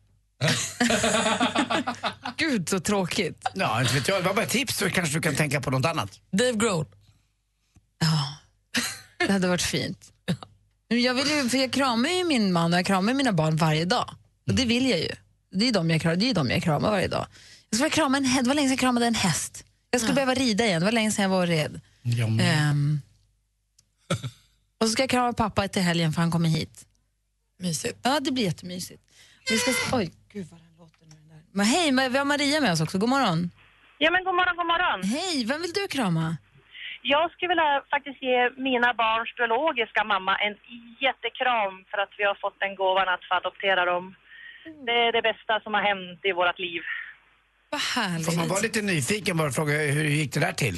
Gud, 2.37 2.69
så 2.69 2.81
tråkigt. 2.81 3.47
Ja, 3.55 3.81
inte 3.81 3.95
vet 3.95 4.09
jag. 4.09 4.23
Det 4.23 4.27
var 4.27 4.35
bara 4.35 4.45
ett 4.45 4.51
tips 4.51 4.77
så 4.77 4.91
kanske 4.91 5.15
du 5.15 5.21
kan 5.23 5.35
tänka 5.35 5.61
på 5.61 5.71
något 5.71 5.87
annat. 5.87 6.21
Dave 6.31 6.53
Grohl. 6.53 6.87
Det 9.27 9.33
hade 9.33 9.49
varit 9.49 9.63
fint. 9.63 10.13
Jag, 10.89 11.15
vill 11.15 11.27
ju, 11.31 11.49
för 11.49 11.59
jag 11.59 11.73
kramar 11.73 12.09
ju 12.09 12.25
min 12.25 12.53
man 12.53 12.73
och 12.73 12.79
jag 12.79 12.87
kramar 12.87 13.15
mina 13.15 13.33
barn 13.33 13.57
varje 13.57 13.85
dag. 13.85 14.15
Och 14.47 14.55
det 14.55 14.65
vill 14.65 14.91
jag 14.91 14.99
ju. 15.01 15.13
Det 15.51 15.69
är 15.69 15.73
de 15.73 15.91
jag 15.91 16.01
kramar, 16.01 16.17
det 16.17 16.31
är 16.31 16.35
de 16.35 16.51
jag 16.51 16.63
kramar 16.63 16.91
varje 16.91 17.09
dag. 17.09 17.27
Jag 17.71 17.79
skulle 17.79 17.91
krama 17.91 18.17
en 18.17 18.25
häst. 18.25 18.45
Det 18.45 18.49
var 18.49 18.55
länge 18.55 18.69
sedan 18.69 18.73
jag 18.73 18.81
kramade 18.81 19.07
en 19.07 19.15
häst. 19.15 19.65
Jag 19.91 20.01
skulle 20.01 20.15
behöva 20.15 20.35
rida 20.35 20.65
igen. 20.67 20.81
Det 20.81 20.85
var 20.85 20.93
länge 20.93 21.13
sedan 21.13 21.23
jag 21.23 21.29
var 21.31 21.47
red. 21.47 21.81
Ja, 22.03 22.27
Ehm. 22.41 23.01
och 24.81 24.87
så 24.87 24.93
ska 24.93 25.03
jag 25.03 25.11
krama 25.11 25.33
pappa 25.33 25.69
till 25.69 25.83
helgen 25.83 26.13
för 26.13 26.21
han 26.23 26.31
kommer 26.31 26.49
hit. 26.49 26.85
Mysigt. 27.59 27.99
Ja, 28.03 28.21
det 28.21 28.31
blir 28.33 28.45
jättemysigt. 28.45 29.03
Vi 29.50 29.57
ska, 29.57 29.97
oj, 29.97 30.07
gud 30.33 30.47
vad 30.50 30.61
den 30.61 30.73
låter 30.79 31.05
nu. 31.11 31.15
den 31.21 31.29
Där. 31.29 31.43
Men 31.53 31.67
hej, 31.67 31.93
men 31.93 32.12
vi 32.12 32.19
har 32.19 32.25
Maria 32.25 32.61
med 32.61 32.73
oss 32.73 32.81
också. 32.81 32.99
God 32.99 33.09
morgon. 33.09 33.50
Ja, 33.99 34.11
men 34.11 34.25
god 34.25 34.35
morgon, 34.35 34.57
god 34.57 34.67
morgon. 34.75 35.03
Hej, 35.17 35.45
vem 35.50 35.61
vill 35.62 35.73
du 35.73 35.85
krama? 35.97 36.37
Jag 37.03 37.31
skulle 37.33 37.49
vilja 37.49 37.83
faktiskt 37.95 38.23
ge 38.23 38.38
mina 38.69 38.91
barns 39.03 39.31
biologiska 39.37 40.05
mamma 40.05 40.33
en 40.47 40.55
jättekram 41.05 41.75
för 41.91 41.99
att 42.05 42.12
vi 42.19 42.25
har 42.25 42.37
fått 42.45 42.59
den 42.65 42.75
gåvan 42.75 43.09
att 43.15 43.25
få 43.29 43.35
adoptera 43.35 43.85
dem. 43.93 44.05
Det 44.87 44.99
är 45.07 45.12
det 45.12 45.23
bästa 45.31 45.61
som 45.65 45.75
har 45.75 45.83
hänt 45.91 46.21
i 46.31 46.33
vårt 46.33 46.59
liv. 46.59 46.83
Vad 47.71 47.81
härligt. 47.81 48.27
Får 48.27 48.37
man 48.37 48.49
vara 48.49 48.61
lite 48.61 48.83
nyfiken 48.83 49.37
bara 49.37 49.49
och 49.49 49.55
fråga 49.55 49.73
hur 49.73 50.05
gick 50.05 50.33
det 50.35 50.41
där 50.41 50.53
till? 50.65 50.77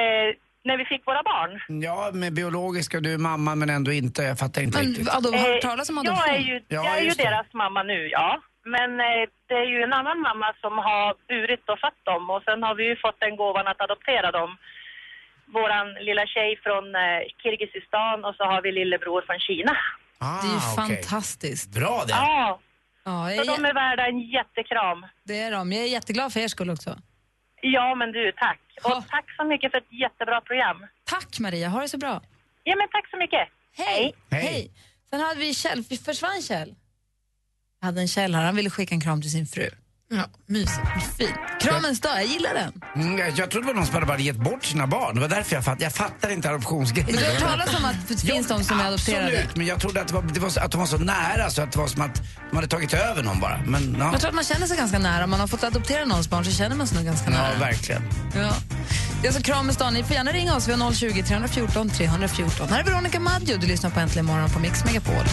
Eh, 0.00 0.28
när 0.68 0.76
vi 0.82 0.84
fick 0.92 1.02
våra 1.10 1.22
barn. 1.32 1.50
Ja, 1.86 2.10
med 2.22 2.32
biologiska, 2.40 2.94
du 3.06 3.10
är 3.14 3.18
mamma 3.30 3.52
men 3.60 3.68
ändå 3.76 3.90
inte. 4.02 4.20
Jag 4.30 4.38
fattar 4.44 4.60
inte 4.62 4.78
riktigt. 4.80 5.08
Adop, 5.16 5.34
har 5.34 5.48
du 5.48 5.54
hört 5.54 5.64
Eh, 5.64 5.68
talas 5.70 5.88
om 5.90 5.96
Jag 5.96 6.06
adoption? 6.06 6.34
är 6.34 6.38
ju, 6.50 6.54
Ja, 6.76 6.80
jag 6.88 6.98
är 6.98 7.02
ju 7.02 7.08
det. 7.10 7.22
deras 7.28 7.48
mamma 7.62 7.82
nu, 7.92 7.98
ja. 8.18 8.28
Men 8.76 8.90
eh, 9.08 9.22
det 9.48 9.54
är 9.64 9.68
ju 9.74 9.78
en 9.86 9.92
annan 10.00 10.18
mamma 10.28 10.48
som 10.62 10.72
har 10.88 11.06
burit 11.30 11.64
och 11.72 11.78
fött 11.84 12.00
dem 12.10 12.22
och 12.34 12.42
sen 12.46 12.58
har 12.66 12.74
vi 12.78 12.84
ju 12.90 12.96
fått 13.04 13.20
den 13.24 13.34
gåvan 13.42 13.66
att 13.72 13.80
adoptera 13.86 14.28
dem. 14.40 14.50
Våran 15.58 15.86
lilla 16.08 16.24
tjej 16.34 16.50
från 16.64 16.84
eh, 17.04 17.20
Kirgizistan 17.42 18.16
och 18.26 18.34
så 18.38 18.44
har 18.52 18.60
vi 18.62 18.70
lillebror 18.72 19.22
från 19.26 19.38
Kina. 19.46 19.72
Ah, 20.18 20.40
det 20.42 20.48
är 20.48 20.52
ju 20.52 20.58
okej. 20.58 20.96
fantastiskt. 21.02 21.68
Bra 21.80 21.96
det. 22.06 22.12
Ja, 22.12 22.60
Ja, 23.04 23.28
så 23.28 23.34
jag 23.36 23.46
de 23.46 23.64
är, 23.64 23.68
är 23.70 23.74
värda 23.74 24.06
en 24.06 24.20
jättekram. 24.20 25.06
det 25.28 25.40
är 25.40 25.50
de. 25.52 25.72
Jag 25.72 25.82
är 25.82 25.88
jätteglad 25.88 26.32
för 26.32 26.40
er 26.40 26.48
skull 26.48 26.70
också. 26.70 26.90
Ja, 27.62 27.94
men 27.94 28.12
du, 28.12 28.32
tack. 28.32 28.60
Och 28.84 29.08
tack 29.08 29.24
så 29.36 29.44
mycket 29.44 29.70
för 29.70 29.78
ett 29.78 29.92
jättebra 29.92 30.40
program. 30.40 30.86
Tack 31.04 31.38
Maria, 31.38 31.68
ha 31.68 31.80
det 31.80 31.88
så 31.88 31.98
bra. 31.98 32.22
Ja, 32.64 32.76
men 32.76 32.88
tack 32.88 33.10
så 33.10 33.16
mycket. 33.16 33.48
Hej. 33.76 34.14
Hej. 34.30 34.70
Sen 35.10 35.20
hade 35.20 35.40
vi 35.40 35.54
Kjell, 35.54 35.84
vi 35.90 35.96
försvann 35.96 36.42
Kjell? 36.42 36.74
Jag 37.80 37.86
hade 37.86 38.00
en 38.00 38.08
Kjell 38.08 38.34
här, 38.34 38.44
han 38.44 38.56
ville 38.56 38.70
skicka 38.70 38.94
en 38.94 39.00
kram 39.00 39.22
till 39.22 39.30
sin 39.30 39.46
fru. 39.46 39.70
Ja, 40.10 40.24
mysigt. 40.46 40.80
Fint. 41.18 41.30
Kramens 41.60 42.00
dag, 42.00 42.12
jag 42.16 42.26
gillar 42.26 42.54
den. 42.54 42.72
Mm, 43.04 43.18
jag 43.18 43.28
jag 43.38 43.50
trodde 43.50 43.66
det 43.66 43.72
var 43.72 43.74
någon 43.74 43.86
som 43.86 43.94
hade 43.94 44.06
bara 44.06 44.18
gett 44.18 44.36
bort 44.36 44.64
sina 44.64 44.86
barn. 44.86 45.14
Det 45.14 45.20
var 45.20 45.28
därför 45.28 45.54
jag 45.54 45.64
fattade. 45.64 45.84
Jag 45.84 45.92
fattar 45.92 46.30
inte 46.30 46.48
adoptionsgrejen. 46.50 47.14
Men 47.14 47.24
du 47.24 47.30
har 47.30 47.50
talas 47.50 47.74
om 47.78 47.84
att 47.84 48.08
det 48.08 48.16
finns 48.20 48.48
de 48.48 48.64
som 48.64 48.80
är 48.80 48.86
adopterade? 48.86 49.24
Absolut, 49.26 49.56
men 49.56 49.66
jag 49.66 49.80
trodde 49.80 50.00
att, 50.00 50.08
det 50.08 50.14
var, 50.14 50.22
det 50.22 50.40
var, 50.40 50.58
att 50.58 50.70
de 50.72 50.78
var 50.80 50.86
så 50.86 50.98
nära 50.98 51.50
så 51.50 51.62
att 51.62 51.72
det 51.72 51.78
var 51.78 51.86
som 51.86 52.02
att 52.02 52.22
de 52.50 52.56
hade 52.56 52.68
tagit 52.68 52.94
över 52.94 53.22
någon 53.22 53.40
bara. 53.40 53.60
Men 53.66 53.96
ja, 53.98 54.10
Jag 54.12 54.20
tror 54.20 54.28
att 54.28 54.34
man 54.34 54.44
känner 54.44 54.66
sig 54.66 54.76
ganska 54.76 54.98
nära. 54.98 55.24
Om 55.24 55.30
man 55.30 55.40
har 55.40 55.46
fått 55.46 55.64
adoptera 55.64 56.04
någons 56.04 56.30
barn 56.30 56.44
så 56.44 56.50
känner 56.50 56.76
man 56.76 56.86
sig 56.86 56.96
nog 56.96 57.06
ganska 57.06 57.30
ja 57.30 57.36
nära. 57.36 57.58
verkligen. 57.58 58.02
Ja. 58.34 58.54
Det 59.22 59.26
är 59.26 59.30
alltså 59.32 59.42
Kramens 59.42 59.76
dag. 59.76 59.92
Ni 59.92 60.04
får 60.04 60.14
gärna 60.16 60.32
ringa 60.32 60.56
oss. 60.56 60.68
Vi 60.68 60.72
har 60.72 60.92
020 60.92 61.22
314 61.22 61.90
314. 61.90 62.68
Här 62.68 62.80
är 62.80 62.84
Veronica 62.84 63.20
Maggio. 63.20 63.56
Du 63.58 63.66
lyssnar 63.66 63.90
på 63.90 64.00
Äntligen 64.00 64.26
morgon 64.26 64.50
på 64.50 64.58
Mix 64.58 64.84
Megapol. 64.84 65.24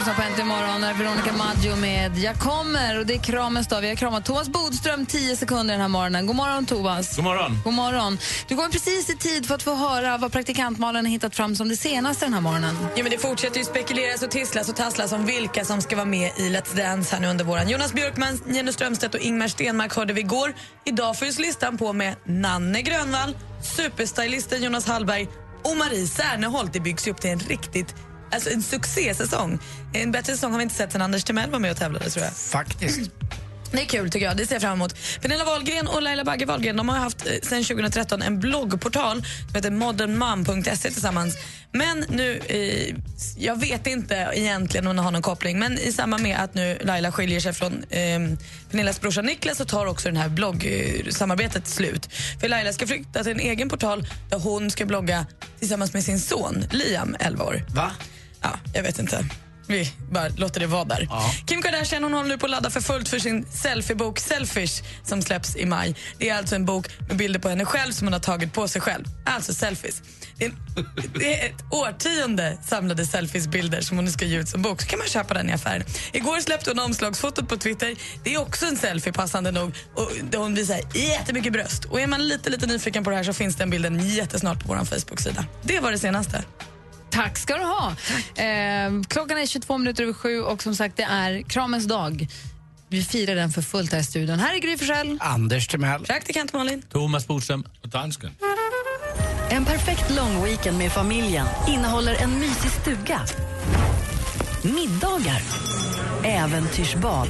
Lyssnar 0.00 0.14
på 0.14 0.22
Äntligen 0.22 0.48
morgon. 0.48 0.82
Här 0.82 0.90
är 0.90 0.98
Veronica 0.98 1.32
Maggio 1.32 1.76
med 1.76 2.18
Jag 2.18 2.38
kommer. 2.38 2.98
Och 2.98 3.06
det 3.06 3.14
är 3.14 3.18
Kramens 3.18 3.68
dag. 3.68 3.80
Vi 3.80 3.88
har 3.88 3.94
kramat 3.94 4.24
Thomas 4.24 4.48
Bodström 4.48 5.06
10 5.06 5.36
sekunder 5.36 5.74
den 5.74 5.80
här 5.80 5.88
morgonen. 5.88 6.26
God 6.26 6.36
morgon, 6.36 6.66
Thomas. 6.66 7.16
God 7.16 7.24
morgon. 7.24 7.58
God 7.64 7.72
morgon. 7.74 8.18
Du 8.48 8.56
kommer 8.56 8.68
precis 8.68 9.10
i 9.10 9.16
tid 9.16 9.46
för 9.46 9.54
att 9.54 9.62
få 9.62 9.74
höra 9.74 10.18
vad 10.18 10.32
praktikant 10.32 10.78
Malin 10.78 11.04
har 11.04 11.12
hittat 11.12 11.36
fram 11.36 11.56
som 11.56 11.68
det 11.68 11.76
senaste 11.76 12.24
den 12.24 12.34
här 12.34 12.40
morgonen. 12.40 12.76
Ja, 12.96 13.02
men 13.02 13.10
det 13.10 13.18
fortsätter 13.18 13.58
ju 13.58 13.64
spekuleras 13.64 14.22
och 14.22 14.30
tisslas 14.30 14.68
och 14.68 14.76
tasslas 14.76 15.12
om 15.12 15.26
vilka 15.26 15.64
som 15.64 15.80
ska 15.80 15.96
vara 15.96 16.06
med 16.06 16.30
i 16.36 16.48
Let's 16.48 16.76
Dance 16.76 17.14
här 17.14 17.22
nu 17.22 17.28
under 17.28 17.44
våren. 17.44 17.68
Jonas 17.68 17.92
Björkman, 17.92 18.40
Jenny 18.48 18.72
Strömstedt 18.72 19.14
och 19.14 19.20
Ingmar 19.20 19.48
Stenmark 19.48 19.96
hörde 19.96 20.12
vi 20.12 20.20
igår. 20.20 20.54
Idag 20.84 21.16
fylls 21.16 21.38
listan 21.38 21.78
på 21.78 21.92
med 21.92 22.16
Nanne 22.24 22.82
Grönvall, 22.82 23.36
superstylisten 23.76 24.62
Jonas 24.62 24.86
Hallberg 24.86 25.28
och 25.64 25.76
Marie 25.76 26.06
Serneholt. 26.06 26.72
Det 26.72 26.80
byggs 26.80 27.06
upp 27.06 27.20
till 27.20 27.30
en 27.30 27.40
riktigt 27.40 27.94
Alltså 28.30 28.50
en 28.50 28.62
succésäsong. 28.62 29.58
En 29.92 30.12
bättre 30.12 30.32
säsong 30.32 30.50
har 30.50 30.58
vi 30.58 30.62
inte 30.62 30.74
sett 30.74 30.92
sen 30.92 31.02
Anders 31.02 31.24
Timell 31.24 31.50
var 31.50 31.58
med 31.58 31.70
och 31.70 31.76
tävlade 31.76 32.10
tror 32.10 32.24
jag. 32.24 32.34
Faktiskt. 32.34 33.10
Det 33.72 33.80
är 33.80 33.84
kul 33.84 34.10
tycker 34.10 34.26
jag, 34.26 34.36
det 34.36 34.46
ser 34.46 34.54
jag 34.54 34.62
fram 34.62 34.72
emot. 34.72 34.94
Pernilla 35.20 35.44
Wahlgren 35.44 35.86
och 35.86 36.02
Laila 36.02 36.24
Bagge 36.24 36.46
Wahlgren 36.46 36.76
de 36.76 36.88
har 36.88 36.96
haft 36.98 37.26
eh, 37.26 37.32
sedan 37.42 37.64
2013 37.64 38.22
en 38.22 38.40
bloggportal 38.40 39.22
som 39.46 39.54
heter 39.54 39.70
modernmom.se 39.70 40.90
tillsammans. 40.90 41.34
Men 41.72 42.04
nu, 42.08 42.40
eh, 42.46 42.96
jag 43.36 43.60
vet 43.60 43.86
inte 43.86 44.30
egentligen 44.32 44.86
om 44.86 44.96
de 44.96 45.04
har 45.04 45.12
någon 45.12 45.22
koppling, 45.22 45.58
men 45.58 45.78
i 45.78 45.92
samband 45.92 46.22
med 46.22 46.38
att 46.40 46.54
nu 46.54 46.78
Laila 46.80 47.12
skiljer 47.12 47.40
sig 47.40 47.52
från 47.52 47.72
eh, 47.90 48.20
Pernillas 48.70 49.00
brorsa 49.00 49.22
Niklas 49.22 49.58
så 49.58 49.64
tar 49.64 49.86
också 49.86 50.08
den 50.08 50.16
här 50.16 50.28
bloggsamarbetet 50.28 51.68
slut. 51.68 52.08
För 52.40 52.48
Laila 52.48 52.72
ska 52.72 52.86
flytta 52.86 53.22
till 53.22 53.32
en 53.32 53.40
egen 53.40 53.68
portal 53.68 54.06
där 54.30 54.38
hon 54.38 54.70
ska 54.70 54.86
blogga 54.86 55.26
tillsammans 55.58 55.92
med 55.92 56.04
sin 56.04 56.20
son 56.20 56.64
Liam, 56.70 57.16
11 57.20 57.44
år. 57.44 57.64
Va? 57.74 57.90
Ja, 58.42 58.50
jag 58.74 58.82
vet 58.82 58.98
inte. 58.98 59.24
Vi 59.70 59.92
bara 60.10 60.28
låter 60.28 60.60
det 60.60 60.66
vara 60.66 60.84
där. 60.84 61.08
Kim 61.46 61.62
Kardashian 61.62 62.02
hon 62.02 62.12
håller 62.12 62.28
nu 62.28 62.38
på 62.38 62.46
att 62.46 62.50
ladda 62.50 62.70
för 62.70 62.80
fullt 62.80 63.08
för 63.08 63.18
sin 63.18 63.46
selfiebok 63.52 64.18
Selfish 64.18 64.82
som 65.04 65.22
släpps 65.22 65.56
i 65.56 65.66
maj. 65.66 65.96
Det 66.18 66.28
är 66.28 66.38
alltså 66.38 66.54
en 66.54 66.64
bok 66.64 66.86
med 67.08 67.16
bilder 67.16 67.40
på 67.40 67.48
henne 67.48 67.64
själv 67.64 67.92
som 67.92 68.06
hon 68.06 68.12
har 68.12 68.20
tagit 68.20 68.52
på 68.52 68.68
sig 68.68 68.80
själv. 68.80 69.04
Alltså 69.24 69.54
selfies. 69.54 70.02
Det 70.36 70.44
är, 70.44 70.48
en, 70.48 70.56
det 71.14 71.42
är 71.42 71.46
ett 71.46 71.64
årtionde 71.70 72.58
samlade 72.64 73.06
selfiesbilder 73.06 73.80
som 73.80 73.96
hon 73.96 74.04
nu 74.04 74.10
ska 74.10 74.24
ge 74.24 74.38
ut 74.38 74.48
som 74.48 74.62
bok. 74.62 74.82
Så 74.82 74.88
kan 74.88 74.98
man 74.98 75.08
köpa 75.08 75.34
den 75.34 75.50
i 75.50 75.52
affären. 75.52 75.84
Igår 76.12 76.40
släppte 76.40 76.70
hon 76.70 76.78
omslagsfotot 76.78 77.48
på 77.48 77.56
Twitter. 77.56 77.96
Det 78.24 78.34
är 78.34 78.40
också 78.40 78.66
en 78.66 78.76
selfie 78.76 79.12
passande 79.12 79.50
nog. 79.50 79.74
Och 79.94 80.10
där 80.30 80.38
hon 80.38 80.54
visar 80.54 80.80
jättemycket 80.94 81.52
bröst. 81.52 81.84
Och 81.84 82.00
är 82.00 82.06
man 82.06 82.28
lite, 82.28 82.50
lite 82.50 82.66
nyfiken 82.66 83.04
på 83.04 83.10
det 83.10 83.16
här 83.16 83.24
så 83.24 83.32
finns 83.32 83.56
den 83.56 83.70
bilden 83.70 84.08
jättesnart 84.08 84.60
på 84.66 84.68
vår 84.68 84.84
Facebook-sida. 84.84 85.44
Det 85.62 85.80
var 85.80 85.92
det 85.92 85.98
senaste. 85.98 86.44
Tack 87.10 87.38
ska 87.38 87.54
du 87.56 87.64
ha. 87.64 87.88
Eh, 88.44 89.02
klockan 89.08 89.38
är 89.38 89.46
22 89.46 89.78
minuter 89.78 90.02
över 90.02 90.12
sju 90.12 90.40
och 90.40 90.62
som 90.62 90.74
sagt 90.74 90.96
det 90.96 91.02
är 91.02 91.42
Kramens 91.42 91.84
dag. 91.86 92.28
Vi 92.88 93.02
firar 93.04 93.34
den 93.34 93.50
för 93.50 93.62
fullt 93.62 93.92
här 93.92 94.00
i 94.00 94.04
studion. 94.04 94.38
Här 94.38 94.54
är 94.54 94.58
Gry 94.58 94.76
Forssell. 94.78 95.18
Anders 95.20 95.68
Timell. 95.68 96.04
Praktikant 96.04 96.52
Malin. 96.52 96.82
Thomas 96.82 97.26
Bodström 97.26 97.64
och 97.82 97.88
dansken. 97.88 98.30
En 99.50 99.64
perfekt 99.64 100.10
lång 100.16 100.44
weekend 100.44 100.78
med 100.78 100.92
familjen 100.92 101.46
innehåller 101.68 102.14
en 102.14 102.38
mysig 102.38 102.70
stuga, 102.70 103.20
middagar, 104.62 105.42
äventyrsbad, 106.24 107.28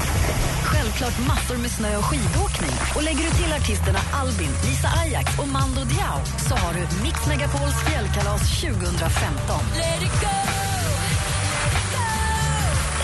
självklart 0.90 1.26
massor 1.28 1.56
med 1.56 1.70
snö 1.70 1.96
och 1.96 2.04
skidåkning. 2.04 2.74
Och 2.96 3.02
lägger 3.02 3.24
du 3.28 3.30
till 3.30 3.52
artisterna 3.52 4.00
Albin, 4.20 4.52
Lisa 4.66 4.88
Ajax 5.02 5.38
och 5.38 5.48
Mando 5.48 5.82
Diao 5.84 6.20
så 6.48 6.54
har 6.62 6.72
du 6.74 6.82
Mix 7.04 7.26
Megapols 7.26 7.78
fjällkalas 7.88 8.42
2015. 8.60 9.60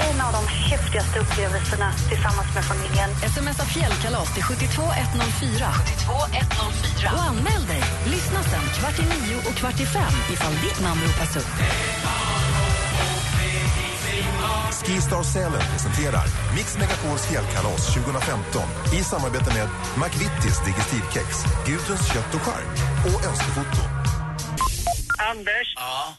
En 0.08 0.20
av 0.26 0.32
de 0.38 0.42
häftigaste 0.72 1.18
upplevelserna 1.18 1.88
tillsammans 2.10 2.50
med 2.54 2.64
familjen. 2.70 3.10
Smsa 3.34 3.64
fjällkalas 3.74 4.34
till 4.34 4.42
72104. 4.42 5.72
72104. 6.06 7.10
Och 7.14 7.22
anmäl 7.30 7.62
dig. 7.72 7.82
Lyssna 8.14 8.40
sen 8.50 8.66
kvart 8.78 8.98
i 9.02 9.06
nio 9.12 9.36
och 9.48 9.54
kvart 9.60 9.80
i 9.80 9.86
fem 9.86 10.14
ifall 10.32 10.54
ditt 10.64 10.80
namn 10.82 11.00
ropas 11.06 11.36
upp. 11.36 11.52
Skistar 14.84 15.22
Sälen 15.22 15.62
presenterar 15.72 16.26
Mix 16.56 16.78
Megapols 16.78 17.26
fjällkalas 17.30 17.94
2015 17.94 18.62
i 18.98 19.02
samarbete 19.04 19.50
med 19.54 19.68
McVittys 20.00 20.58
Digestivkex, 20.64 21.28
Gudruns 21.66 22.06
kött 22.12 22.34
och 22.34 22.42
chark 22.46 22.74
och 23.06 23.24
Önskefoto. 23.28 23.82
Anders, 25.30 25.68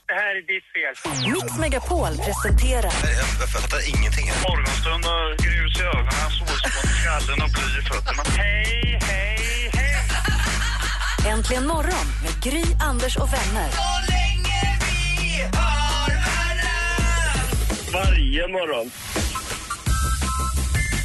det 0.08 0.14
här 0.22 0.34
är 0.40 0.44
ditt 0.54 0.68
fel. 0.76 0.94
Mix 1.34 1.60
Megapol 1.60 2.14
presenterar 2.28 2.94
Jag 3.40 3.50
fattar 3.50 3.82
ingenting. 3.94 4.28
Morgonstund 4.50 5.06
och 5.14 5.28
grus 5.46 5.74
i 5.80 5.84
ögonen, 5.84 6.30
solspån 6.38 6.86
i 6.92 6.94
skallen 7.02 7.40
och 7.46 7.52
bly 7.56 7.68
i 7.80 7.82
fötterna. 7.90 8.24
Hej, 8.38 9.00
hej, 9.02 9.72
hej! 9.74 10.00
Äntligen 11.34 11.68
morgon 11.68 12.08
med 12.24 12.34
Gry, 12.44 12.64
Anders 12.80 13.18
och 13.18 13.30
vänner. 13.34 13.97
Varje 17.94 18.48
morgon. 18.48 18.92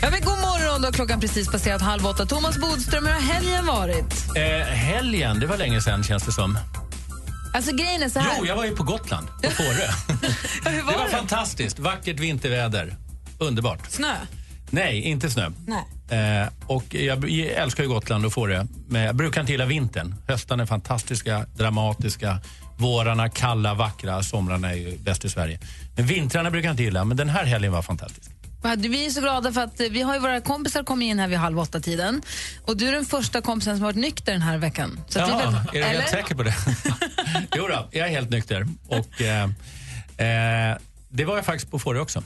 Ja, 0.02 0.10
men 0.10 0.20
god 0.20 0.38
morgon, 0.38 0.82
då 0.82 0.92
klockan 0.92 1.20
precis 1.20 1.48
passerat 1.50 1.82
halv 1.82 2.06
åtta. 2.06 2.26
Thomas 2.26 2.58
Bodström, 2.58 3.06
hur 3.06 3.12
har 3.12 3.20
helgen 3.20 3.66
varit? 3.66 4.36
Eh, 4.36 4.66
helgen, 4.66 5.40
det 5.40 5.46
var 5.46 5.56
länge 5.56 5.80
sedan 5.80 6.04
känns 6.04 6.22
det 6.22 6.32
som. 6.32 6.58
Alltså 7.54 7.76
grejen 7.76 8.02
är 8.02 8.08
så 8.08 8.18
här. 8.18 8.36
Jo, 8.38 8.46
jag 8.46 8.56
var 8.56 8.64
ju 8.64 8.76
på 8.76 8.82
Gotland, 8.82 9.26
på 9.42 9.50
Fårö. 9.50 9.88
det 10.76 10.82
var 10.82 11.08
fantastiskt. 11.08 11.78
Vackert 11.78 12.20
vinterväder. 12.20 12.96
Underbart. 13.38 13.90
Snö? 13.90 14.14
Nej, 14.70 15.00
inte 15.00 15.30
snö. 15.30 15.50
Nej. 15.66 15.84
Eh, 16.42 16.48
och 16.66 16.94
jag 16.94 17.30
älskar 17.48 17.82
ju 17.82 17.88
Gotland 17.88 18.26
och 18.26 18.32
Fårö, 18.32 18.64
men 18.88 19.02
jag 19.02 19.16
brukar 19.16 19.40
inte 19.40 19.52
gilla 19.52 19.64
vintern. 19.64 20.14
Höstarna 20.28 20.62
är 20.62 20.66
fantastiska, 20.66 21.46
dramatiska. 21.56 22.38
Vårarna 22.82 23.28
kalla, 23.28 23.74
vackra. 23.74 24.22
Somrarna 24.22 24.70
är 24.70 24.74
ju 24.76 24.98
bäst 24.98 25.24
i 25.24 25.28
Sverige. 25.30 25.58
Men 25.96 26.06
vintrarna 26.06 26.50
brukar 26.50 26.68
jag 26.68 26.72
inte 26.72 26.82
gilla, 26.82 27.04
men 27.04 27.16
den 27.16 27.28
här 27.28 27.44
helgen 27.44 27.72
var 27.72 27.82
fantastisk. 27.82 28.30
Vi 28.76 29.06
är 29.06 29.10
så 29.10 29.20
glada 29.20 29.52
för 29.52 29.60
att 29.60 29.80
vi 29.80 30.02
har 30.02 30.14
ju 30.14 30.20
våra 30.20 30.40
kompisar 30.40 30.82
kommit 30.82 31.06
in 31.06 31.18
här 31.18 31.28
vid 31.28 31.38
halv 31.38 31.58
åtta-tiden. 31.60 32.22
Och 32.66 32.76
du 32.76 32.88
är 32.88 32.92
den 32.92 33.04
första 33.04 33.40
kompisen 33.40 33.76
som 33.76 33.82
har 33.84 33.92
varit 33.92 34.00
nykter 34.02 34.32
den 34.32 34.42
här 34.42 34.58
veckan. 34.58 35.00
Så 35.08 35.20
att 35.20 35.28
vi 35.28 35.32
Jaha, 35.32 35.50
vet- 35.50 35.74
är 35.74 35.78
du 35.78 35.84
helt 35.84 36.08
säker 36.08 36.34
på 36.34 36.42
det? 36.42 36.54
jo 37.56 37.66
då, 37.68 37.88
jag 37.90 38.06
är 38.08 38.10
helt 38.10 38.30
nykter. 38.30 38.66
Och, 38.88 39.22
eh, 39.22 39.42
eh, 40.16 40.76
det 41.08 41.24
var 41.24 41.36
jag 41.36 41.44
faktiskt 41.44 41.70
på 41.70 41.78
förra 41.78 42.02
också. 42.02 42.22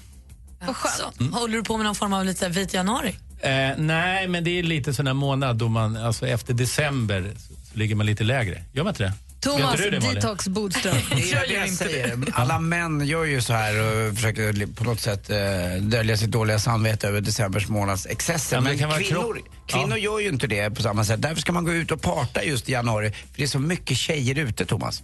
Vad 0.66 0.76
skönt. 0.76 1.34
Håller 1.34 1.56
du 1.56 1.64
på 1.64 1.76
med 1.76 1.86
någon 1.86 1.94
form 1.94 2.12
av 2.12 2.24
lite 2.24 2.48
vit 2.48 2.74
januari? 2.74 3.16
Eh, 3.40 3.50
nej, 3.76 4.28
men 4.28 4.44
det 4.44 4.50
är 4.58 4.62
lite 4.62 4.94
sån 4.94 5.06
här 5.06 5.14
månad 5.14 5.56
då 5.56 5.68
man, 5.68 5.96
alltså 5.96 6.26
efter 6.26 6.54
december 6.54 7.32
så 7.72 7.78
ligger 7.78 7.94
man 7.94 8.06
lite 8.06 8.24
lägre. 8.24 8.62
Gör 8.72 8.84
man 8.84 8.90
inte 8.90 9.02
det? 9.02 9.12
Thomas 9.40 9.72
inte 9.72 9.84
du 9.84 9.90
det, 9.90 10.00
Malin? 10.00 10.14
Detox 10.14 10.48
Bodström. 10.48 10.96
Det 11.10 11.32
är 11.32 11.48
det 11.48 11.54
jag 11.54 11.70
säger. 11.70 12.18
Alla 12.32 12.58
män 12.58 13.06
gör 13.06 13.24
ju 13.24 13.40
så 13.40 13.52
här 13.52 13.74
och 13.82 14.14
försöker 14.14 14.74
på 14.74 14.84
något 14.84 15.00
sätt 15.00 15.30
eh, 15.30 15.36
dölja 15.80 16.16
sitt 16.16 16.30
dåliga 16.30 16.58
samvete 16.58 17.08
över 17.08 17.20
decembers 17.20 17.68
månads 17.68 18.06
excesser. 18.06 18.56
Ja, 18.56 18.60
men 18.60 18.70
men 18.70 18.78
kan 18.78 18.88
vara 18.88 19.00
kvinnor, 19.00 19.40
kvinnor 19.66 19.96
gör 19.96 20.18
ju 20.20 20.28
inte 20.28 20.46
det 20.46 20.70
på 20.70 20.82
samma 20.82 21.04
sätt. 21.04 21.22
Därför 21.22 21.40
ska 21.40 21.52
man 21.52 21.64
gå 21.64 21.72
ut 21.72 21.90
och 21.90 22.02
parta 22.02 22.42
just 22.44 22.68
i 22.68 22.72
januari. 22.72 23.10
För 23.10 23.36
det 23.36 23.42
är 23.42 23.46
så 23.46 23.58
mycket 23.58 23.96
tjejer 23.96 24.38
ute, 24.38 24.66
Thomas. 24.66 25.02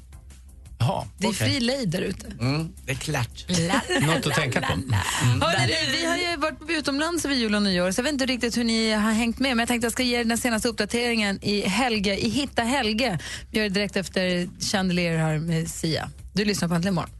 Jaha, 0.82 1.04
Det 1.18 1.26
är 1.26 1.32
fri 1.32 1.60
lejd 1.60 1.88
där 1.88 2.02
ute. 2.02 2.26
Mm, 2.40 2.72
det 2.86 2.92
är 2.92 2.96
klart. 2.96 3.44
Något 4.06 4.26
att 4.26 4.34
tänka 4.34 4.60
på. 4.60 4.66
Hörrni, 4.66 5.66
du, 5.86 5.92
vi 5.92 6.06
har 6.06 6.16
ju 6.16 6.36
varit 6.36 6.58
utomlands 6.68 7.24
över 7.24 7.34
jul 7.34 7.54
och 7.54 7.62
nyår, 7.62 7.90
så 7.90 7.98
jag 7.98 8.04
vet 8.04 8.12
inte 8.12 8.26
riktigt 8.26 8.56
hur 8.56 8.64
ni 8.64 8.92
har 8.92 9.12
hängt 9.12 9.38
med, 9.38 9.50
men 9.50 9.58
jag 9.58 9.68
tänkte 9.68 9.84
jag 9.86 9.92
ska 9.92 10.02
ge 10.02 10.20
er 10.20 10.24
den 10.24 10.38
senaste 10.38 10.68
uppdateringen 10.68 11.38
i 11.42 11.60
Helge, 11.68 12.16
i 12.16 12.28
Hitta 12.28 12.62
Helge. 12.62 13.18
Vi 13.50 13.58
gör 13.58 13.64
det 13.64 13.74
direkt 13.74 13.96
efter 13.96 14.48
Chandelier 14.72 15.18
här 15.18 15.38
med 15.38 15.70
Sia. 15.70 16.10
Du 16.32 16.44
lyssnar 16.44 16.68
på 16.68 16.74
Äntligen 16.74 16.94
morgon. 16.94 17.10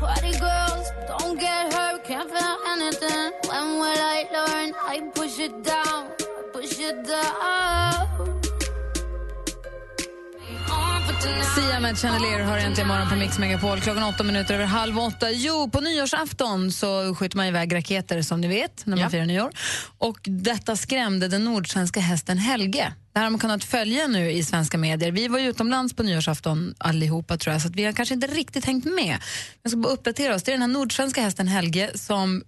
Party 0.00 0.26
girls, 0.26 0.88
don't 1.10 1.40
get 1.40 1.74
hurt, 1.74 2.00
can't 2.08 2.28
feel 2.34 2.56
anything. 2.74 3.30
When 3.50 3.66
will 3.80 4.00
I 4.16 4.24
learn? 4.32 4.68
I 4.94 5.10
push 5.14 5.40
it 5.40 5.64
down, 5.64 6.02
push 6.54 6.78
it 6.80 7.08
down. 7.08 8.35
Sia 11.54 11.80
med 11.80 11.98
Chandelier 11.98 12.40
har 12.40 12.58
äntligen 12.58 12.88
morgon 12.88 13.08
på 13.08 13.14
Mix 13.14 13.38
Megapol. 13.38 13.80
Klockan 13.80 14.02
åtta 14.02 14.24
minuter 14.24 14.54
över 14.54 14.64
halv 14.64 14.98
åtta. 14.98 15.30
Jo, 15.30 15.70
på 15.70 15.80
nyårsafton 15.80 16.72
så 16.72 17.14
skjuter 17.14 17.36
man 17.36 17.46
iväg 17.46 17.74
raketer 17.74 18.22
som 18.22 18.40
ni 18.40 18.48
vet 18.48 18.86
när 18.86 18.96
man 18.96 19.10
firar 19.10 19.24
nyår. 19.24 19.50
Och 19.98 20.18
detta 20.22 20.76
skrämde 20.76 21.28
den 21.28 21.44
nordsvenska 21.44 22.00
hästen 22.00 22.38
Helge. 22.38 22.92
Det 23.12 23.18
här 23.18 23.24
har 23.24 23.30
man 23.30 23.40
kunnat 23.40 23.64
följa 23.64 24.06
nu 24.06 24.30
i 24.30 24.44
svenska 24.44 24.78
medier. 24.78 25.10
Vi 25.10 25.28
var 25.28 25.38
ju 25.38 25.48
utomlands 25.48 25.94
på 25.94 26.02
nyårsafton 26.02 26.74
allihopa 26.78 27.36
tror 27.36 27.52
jag, 27.52 27.62
så 27.62 27.68
vi 27.68 27.84
har 27.84 27.92
kanske 27.92 28.14
inte 28.14 28.26
riktigt 28.26 28.64
hängt 28.64 28.84
med. 28.84 29.18
Jag 29.62 29.70
ska 29.70 29.78
bara 29.78 29.92
uppdatera 29.92 30.34
oss. 30.34 30.42
Det 30.42 30.50
är 30.50 30.52
den 30.52 30.62
här 30.62 30.68
nordsvenska 30.68 31.22
hästen 31.22 31.48
Helge 31.48 31.90
som 31.94 32.42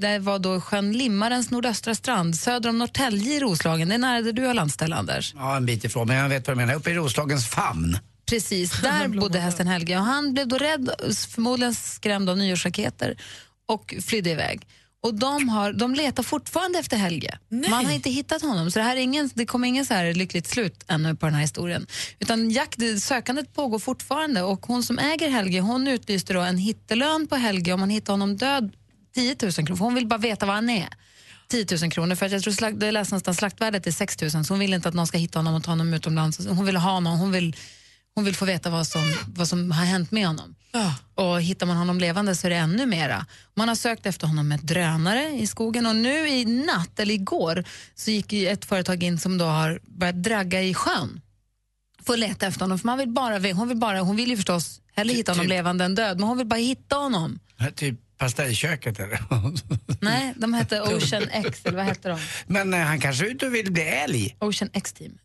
det 0.00 0.18
var 0.18 0.38
då 0.38 0.60
sjön 0.60 0.92
Limmarens 0.92 1.50
nordöstra 1.50 1.94
strand 1.94 2.38
söder 2.38 2.68
om 2.68 2.78
Norrtälje 2.78 3.34
i 3.34 3.40
Roslagen. 3.40 3.88
Det 3.88 3.94
är 3.94 3.98
nära 3.98 4.22
där 4.22 4.32
du 4.32 4.46
har 4.46 4.54
landställe, 4.54 4.96
Anders. 4.96 5.34
Ja, 5.36 5.56
en 5.56 5.66
bit 5.66 5.84
ifrån, 5.84 6.08
men 6.08 6.16
jag 6.16 6.28
vet 6.28 6.46
vad 6.46 6.56
du 6.56 6.60
menar. 6.60 6.74
Uppe 6.74 6.90
i 6.90 6.94
Roslagens 6.94 7.48
famn. 7.48 7.98
Precis, 8.30 8.80
där 8.82 9.08
bodde 9.20 9.38
hästen 9.38 9.66
Helge 9.66 9.98
och 9.98 10.04
han 10.04 10.32
blev 10.32 10.48
då 10.48 10.58
rädd, 10.58 10.90
förmodligen 11.28 11.74
skrämd 11.74 12.30
av 12.30 12.38
nyårsraketer 12.38 13.16
och 13.68 13.94
flydde 14.06 14.30
iväg. 14.30 14.66
Och 15.02 15.14
de, 15.14 15.48
har, 15.48 15.72
de 15.72 15.94
letar 15.94 16.22
fortfarande 16.22 16.78
efter 16.78 16.96
Helge. 16.96 17.38
Man 17.48 17.86
har 17.86 17.92
inte 17.92 18.10
hittat 18.10 18.42
honom, 18.42 18.70
så 18.70 18.78
det, 18.78 18.82
här 18.82 18.96
är 18.96 19.00
ingen, 19.00 19.30
det 19.34 19.46
kommer 19.46 19.68
ingen 19.68 19.86
så 19.86 19.94
här 19.94 20.14
lyckligt 20.14 20.46
slut 20.46 20.84
ännu 20.88 21.16
på 21.16 21.26
den 21.26 21.34
här 21.34 21.42
historien. 21.42 21.86
Utan 22.18 22.50
jakt, 22.50 22.78
sökandet 23.00 23.54
pågår 23.54 23.78
fortfarande 23.78 24.42
och 24.42 24.66
hon 24.66 24.82
som 24.82 24.98
äger 24.98 25.30
Helge 25.30 25.60
hon 25.60 25.88
utlyste 25.88 26.32
då 26.32 26.40
en 26.40 26.58
hittelön 26.58 27.26
på 27.26 27.36
Helge 27.36 27.72
om 27.72 27.80
man 27.80 27.90
hittar 27.90 28.12
honom 28.12 28.36
död 28.36 28.72
10 29.14 29.36
000 29.42 29.52
kronor, 29.52 29.76
för 29.76 29.84
hon 29.84 29.94
vill 29.94 30.06
bara 30.06 30.18
veta 30.18 30.46
var 30.46 30.54
han 30.54 30.70
är. 30.70 30.88
10 31.48 31.66
000 31.82 31.90
kronor, 31.90 32.14
för 32.14 32.26
att 32.26 32.32
jag 32.32 32.42
tror 32.42 32.52
slakt, 32.52 32.80
det 32.80 32.90
läste 32.92 33.12
någonstans 33.14 33.36
slaktvärdet 33.38 33.86
är 33.86 33.90
6 33.90 34.20
000 34.20 34.30
så 34.30 34.38
hon 34.48 34.58
vill 34.58 34.74
inte 34.74 34.88
att 34.88 34.94
någon 34.94 35.06
ska 35.06 35.18
hitta 35.18 35.38
honom 35.38 35.54
och 35.54 35.64
ta 35.64 35.70
honom 35.70 35.94
utomlands. 35.94 36.46
Hon 36.46 36.66
vill 36.66 36.76
ha 36.76 36.90
honom, 36.92 37.18
hon 37.18 37.32
vill, 37.32 37.56
hon 38.14 38.24
vill 38.24 38.34
få 38.36 38.44
veta 38.44 38.70
vad 38.70 38.86
som, 38.86 39.14
vad 39.26 39.48
som 39.48 39.70
har 39.70 39.84
hänt 39.84 40.10
med 40.10 40.26
honom. 40.26 40.54
Och 41.14 41.42
hittar 41.42 41.66
man 41.66 41.76
honom 41.76 41.98
levande 42.00 42.34
så 42.36 42.46
är 42.46 42.50
det 42.50 42.56
ännu 42.56 42.86
mera. 42.86 43.26
Man 43.54 43.68
har 43.68 43.74
sökt 43.74 44.06
efter 44.06 44.26
honom 44.26 44.48
med 44.48 44.60
drönare 44.60 45.28
i 45.28 45.46
skogen 45.46 45.86
och 45.86 45.96
nu 45.96 46.28
i 46.28 46.44
natt, 46.44 47.00
eller 47.00 47.14
igår, 47.14 47.64
så 47.94 48.10
gick 48.10 48.32
ett 48.32 48.64
företag 48.64 49.02
in 49.02 49.18
som 49.18 49.38
då 49.38 49.44
har 49.44 49.80
börjat 49.84 50.22
dragga 50.22 50.62
i 50.62 50.74
sjön 50.74 51.20
för 52.06 52.12
att 52.12 52.18
leta 52.18 52.46
efter 52.46 52.60
honom. 52.60 52.78
För 52.78 52.86
man 52.86 52.98
vill 52.98 53.08
bara, 53.08 53.52
hon, 53.52 53.68
vill 53.68 53.76
bara, 53.78 54.00
hon 54.00 54.16
vill 54.16 54.30
ju 54.30 54.36
förstås 54.36 54.80
hellre 54.94 55.14
hitta 55.14 55.32
honom 55.32 55.44
typ- 55.44 55.50
levande 55.50 55.84
än 55.84 55.94
död, 55.94 56.18
men 56.20 56.28
hon 56.28 56.38
vill 56.38 56.46
bara 56.46 56.60
hitta 56.60 56.96
honom. 56.96 57.38
Typ 57.74 58.00
pastejköket 58.20 59.00
eller? 59.00 59.20
Nej, 60.00 60.34
de 60.36 60.54
hette 60.54 60.80
Ocean 60.80 61.28
X, 61.32 61.60
eller 61.64 61.76
vad 61.76 61.86
hette 61.86 62.08
de? 62.08 62.18
Men 62.46 62.74
eh, 62.74 62.80
han 62.80 63.00
kanske 63.00 63.26
är 63.26 63.30
ute 63.30 63.46
och 63.46 63.54
vill 63.54 63.72
bli 63.72 63.82
älg. 63.82 64.36
Ocean 64.38 64.70
X-team. 64.72 65.18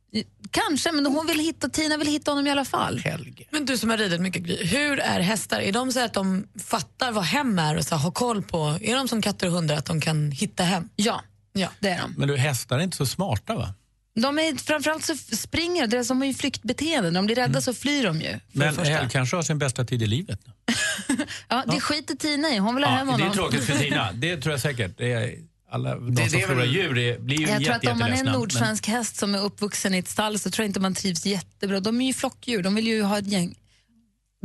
Kanske, 0.51 0.91
men 0.91 1.05
hon 1.05 1.27
vill 1.27 1.39
hitta, 1.39 1.69
Tina 1.69 1.97
vill 1.97 2.07
hitta 2.07 2.31
honom 2.31 2.47
i 2.47 2.51
alla 2.51 2.65
fall. 2.65 3.03
Men 3.49 3.65
du 3.65 3.77
som 3.77 3.89
har 3.89 3.97
ridit 3.97 4.21
mycket, 4.21 4.43
Gry, 4.43 4.65
hur 4.65 4.99
är 4.99 5.19
hästar? 5.19 5.59
Är 5.59 5.71
de 5.71 5.91
så 5.91 6.05
att 6.05 6.13
de 6.13 6.47
fattar 6.65 7.11
vad 7.11 7.23
hem 7.23 7.59
är 7.59 7.77
och 7.77 7.83
så 7.83 7.95
här, 7.95 8.01
har 8.01 8.11
koll 8.11 8.43
på, 8.43 8.77
är 8.81 8.95
de 8.95 9.07
som 9.07 9.21
katter 9.21 9.47
och 9.47 9.53
hundar 9.53 9.75
att 9.75 9.85
de 9.85 10.01
kan 10.01 10.31
hitta 10.31 10.63
hem? 10.63 10.89
Ja, 10.95 11.21
ja. 11.53 11.69
det 11.79 11.89
är 11.89 12.01
de. 12.01 12.13
Men 12.17 12.27
du, 12.27 12.37
hästar 12.37 12.77
är 12.79 12.83
inte 12.83 12.97
så 12.97 13.05
smarta 13.05 13.55
va? 13.55 13.73
De 14.21 14.39
är, 14.39 14.55
framförallt 14.63 15.05
så 15.05 15.15
springer 15.17 15.87
de, 15.87 16.03
de 16.03 16.17
har 16.17 16.25
ju 16.27 16.33
flyktbeteende. 16.33 17.11
När 17.11 17.19
de 17.19 17.25
blir 17.25 17.35
rädda 17.35 17.61
så 17.61 17.73
flyr 17.73 18.03
de 18.03 18.21
ju. 18.21 18.27
För 18.27 18.33
det 18.33 18.39
Men 18.51 18.75
första. 18.75 18.93
Hel 18.93 19.09
kanske 19.09 19.35
har 19.35 19.43
sin 19.43 19.57
bästa 19.59 19.85
tid 19.85 20.01
i 20.01 20.07
livet. 20.07 20.39
Ja, 21.47 21.63
det 21.67 21.79
skiter 21.79 22.15
Tina 22.15 22.49
i. 22.49 22.57
Hon 22.57 22.75
vill 22.75 22.83
ha 22.83 22.91
Ja, 22.91 22.97
hem 22.97 23.07
det 23.07 23.13
honom. 23.13 23.27
är 23.29 23.33
tråkigt 23.33 23.63
för 23.63 23.77
Tina, 23.77 24.11
det 24.13 24.37
tror 24.37 24.53
jag 24.53 24.61
säkert. 24.61 24.97
Det 24.97 25.11
är 25.11 25.35
alla, 25.71 25.95
de 25.95 26.15
Det- 26.15 26.29
som 26.29 26.39
det 26.39 26.47
förlorar 26.47 26.65
djur 26.65 26.97
är, 26.97 27.19
blir 27.19 27.37
ju 27.39 27.47
Jag 27.47 27.63
tror 27.63 27.75
att 27.75 27.83
jätte, 27.83 27.91
om 27.91 27.99
man 27.99 28.13
är 28.13 28.17
en 28.19 28.25
nordsvensk 28.25 28.87
häst 28.87 29.15
som 29.15 29.35
är 29.35 29.39
uppvuxen 29.43 29.93
i 29.95 29.97
ett 29.97 30.07
stall 30.09 30.39
så 30.39 30.51
tror 30.51 30.63
jag 30.63 30.69
inte 30.69 30.79
man 30.79 30.95
trivs 30.95 31.25
jättebra. 31.25 31.79
De 31.79 32.01
är 32.01 32.07
ju 32.07 32.13
flockdjur, 32.13 32.63
de 32.63 32.75
vill 32.75 32.87
ju 32.87 33.01
ha 33.03 33.17
ett 33.19 33.27
gäng. 33.27 33.55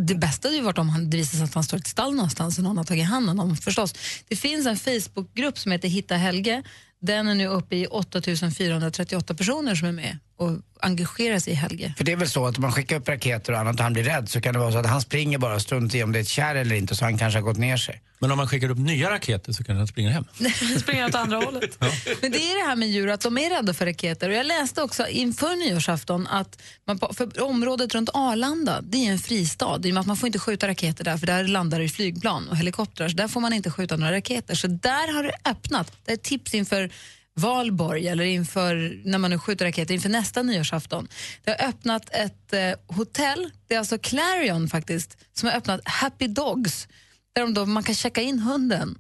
Det 0.07 0.15
bästa 0.15 0.49
hade 0.49 0.57
ju 0.57 0.63
varit 0.63 0.79
om 0.79 0.89
han, 0.89 1.11
det 1.11 1.17
visade 1.17 1.37
sig 1.37 1.45
att 1.45 1.55
han 1.55 1.65
står 1.65 1.79
i 1.79 1.81
ett 1.81 1.87
stall 1.87 2.15
någonstans 2.15 2.59
och 2.59 2.65
någon 2.65 2.77
har 2.77 2.85
tagit 2.85 3.07
hand 3.07 3.31
om 3.31 3.39
honom 3.39 3.57
förstås. 3.57 3.95
Det 4.29 4.37
finns 4.37 4.67
en 4.67 4.77
Facebookgrupp 4.77 5.59
som 5.59 5.73
heter 5.73 5.89
Hitta 5.89 6.15
Helge. 6.17 6.63
Den 7.01 7.29
är 7.29 7.35
nu 7.35 7.47
uppe 7.47 7.77
i 7.77 7.87
8438 7.87 9.35
personer 9.35 9.75
som 9.75 9.89
är 9.89 9.93
med 9.93 10.19
och 10.41 10.51
engagerar 10.81 11.39
sig 11.39 11.53
i 11.53 11.57
Helge. 11.57 11.95
För 11.97 12.05
det 12.05 12.13
är 12.13 12.17
väl 12.17 12.29
så 12.29 12.47
att 12.47 12.57
om 12.57 12.63
man 12.63 12.73
skickar 12.73 12.97
upp 12.97 13.09
raketer 13.09 13.53
och 13.53 13.59
annat 13.59 13.75
och 13.77 13.83
han 13.83 13.93
blir 13.93 14.05
rädd 14.05 14.29
så 14.29 14.41
kan 14.41 14.53
det 14.55 14.61
vara 14.61 14.73
så 14.73 14.79
att 14.79 14.87
han 14.87 15.01
springer 15.01 15.39
bara 15.39 15.61
strunt 15.61 15.95
i 15.95 16.03
om 16.03 16.13
det 16.13 16.19
är 16.19 16.21
ett 16.21 16.29
kärr 16.29 16.55
eller 16.55 16.77
inte 16.77 16.97
så 16.97 17.05
han 17.05 17.19
kanske 17.19 17.39
har 17.39 17.45
gått 17.45 17.57
ner 17.59 17.77
sig. 17.77 18.03
Men 18.19 18.31
om 18.31 18.37
man 18.37 18.49
skickar 18.49 18.71
upp 18.71 18.79
nya 18.79 19.11
raketer 19.11 19.53
så 19.53 19.65
kanske 19.65 19.79
han 19.79 19.87
springer 19.87 20.11
hem. 20.11 20.25
Springer 20.81 21.07
åt 21.07 21.15
andra 21.15 21.37
hållet. 21.37 21.79
Men 22.23 22.33
det 22.33 22.39
är 22.39 22.63
det 22.63 22.69
här 22.69 22.77
med 22.77 22.89
djur, 22.89 23.09
att 23.11 23.21
de 23.21 23.39
är 23.39 23.51
rädda 23.51 23.75
för 23.75 23.87
raketer. 23.87 24.29
Och 24.29 24.35
jag 24.35 24.47
läste 24.47 24.83
också 24.83 25.07
inför 25.09 25.57
nyårsafton 25.69 26.27
att 26.27 26.63
man, 26.87 26.99
på- 26.99 27.15
för 27.15 27.43
området 27.43 27.95
runt 27.95 28.11
Arlanda, 28.15 28.81
det 28.83 29.07
är 29.07 29.13
en 29.13 29.19
fristad. 29.19 29.81
I 29.85 29.91
och 29.91 29.95
med 29.95 30.01
att 30.01 30.07
man 30.07 30.17
får 30.17 30.27
inte 30.27 30.39
skjuta 30.39 30.69
raketer 30.69 31.05
där, 31.05 31.17
för 31.17 31.27
där 31.27 31.45
landar 31.45 31.81
det 31.81 31.89
flygplan 31.89 32.49
och 32.49 32.57
helikoptrar. 32.57 33.09
Så 33.09 33.17
där 33.17 33.29
får 33.29 33.41
man 33.41 33.53
inte 33.53 33.71
skjuta 33.71 33.97
några 33.97 34.13
raketer. 34.13 34.55
Så 34.55 34.67
där 34.67 35.13
har 35.15 35.23
det 35.23 35.33
öppnat. 35.45 35.93
Det 36.05 36.11
är 36.13 36.15
ett 36.15 36.23
tips 36.23 36.55
inför 36.55 36.91
valborg 37.37 38.09
eller 38.09 38.25
inför 38.25 39.01
när 39.05 39.19
man 39.19 39.31
nu 39.31 39.39
skjuter 39.39 39.65
raketer 39.65 39.95
inför 39.95 40.09
nästa 40.09 40.43
nyårsafton. 40.43 41.09
Det 41.45 41.51
har 41.51 41.69
öppnat 41.69 42.11
ett 42.13 42.53
eh, 42.53 42.97
hotell, 42.97 43.51
det 43.67 43.75
är 43.75 43.79
alltså 43.79 43.99
Clarion 43.99 44.69
faktiskt, 44.69 45.19
som 45.33 45.49
har 45.49 45.57
öppnat 45.57 45.81
Happy 45.85 46.27
Dogs 46.27 46.89
där 47.35 47.43
de 47.43 47.55
då, 47.55 47.67
man 47.67 47.83
kan 47.83 47.95
checka 47.95 48.21
in 48.21 48.39
hunden 48.39 48.99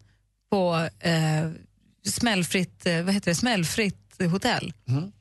på 0.50 0.88
eh, 1.00 1.12
smällfritt, 2.06 2.86
eh, 2.86 3.02
vad 3.02 3.14
heter 3.14 3.30
det, 3.30 3.34
smällfritt 3.34 3.96
hotell. 4.26 4.72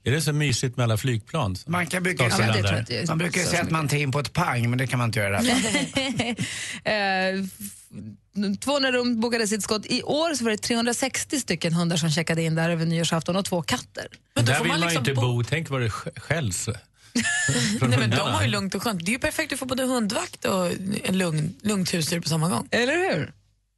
Är 0.03 0.11
det 0.11 0.21
så 0.21 0.33
mysigt 0.33 0.77
med 0.77 0.83
alla 0.83 0.97
flygplan? 0.97 1.55
Man, 1.67 1.87
kan 1.87 2.03
brukar, 2.03 2.29
Ja, 2.29 2.37
men 2.37 2.85
det 2.87 3.07
man 3.07 3.17
brukar 3.17 3.41
ju 3.41 3.47
säga 3.47 3.61
att 3.61 3.71
man 3.71 3.87
tar 3.87 3.97
in 3.97 4.11
på 4.11 4.19
ett 4.19 4.33
pang 4.33 4.69
men 4.69 4.77
det 4.77 4.87
kan 4.87 4.99
man 4.99 5.09
inte 5.09 5.19
göra 5.19 5.41
i 5.41 5.45
det 5.45 5.53
här 5.53 5.61
fallet. 5.61 6.39
eh, 8.43 8.52
f- 8.52 8.58
200 8.60 8.91
rum 8.91 9.19
bokades 9.19 9.63
skott. 9.63 9.86
I 9.86 10.04
år 10.04 10.34
så 10.36 10.43
var 10.43 10.52
det 10.52 10.58
360 10.58 11.39
stycken 11.39 11.73
hundar 11.73 11.97
som 11.97 12.12
checkade 12.12 12.41
in 12.43 12.56
där 12.56 12.69
över 12.69 12.86
nyårsafton 12.86 13.36
och 13.36 13.45
två 13.45 13.62
katter. 13.62 14.08
Men 14.36 14.45
då 14.45 14.52
Där 14.52 14.58
får 14.58 14.63
vill 14.63 14.71
man 14.71 14.82
liksom 14.82 14.99
inte 15.02 15.13
bo- 15.13 15.21
bo. 15.21 15.43
Tänk 15.43 15.69
vad 15.69 15.82
det 15.82 15.88
sk- 15.88 16.19
skälls. 16.19 16.69
Nej, 17.82 17.99
men 17.99 18.10
de 18.10 18.15
har 18.17 18.41
ju 18.41 18.47
lugnt 18.47 18.75
och 18.75 18.84
skönt. 18.84 19.06
Det 19.06 19.12
är 19.12 19.13
ju 19.13 19.19
perfekt 19.19 19.54
att 19.54 19.60
få 19.60 19.65
både 19.65 19.84
hundvakt 19.84 20.45
och 20.45 20.71
en 21.04 21.17
lugn, 21.17 21.56
lugnt 21.62 21.93
husdjur 21.93 22.19
på 22.21 22.30
samma 22.30 22.49
gång. 22.49 22.67
Eller 22.71 22.93
hur? 22.93 23.34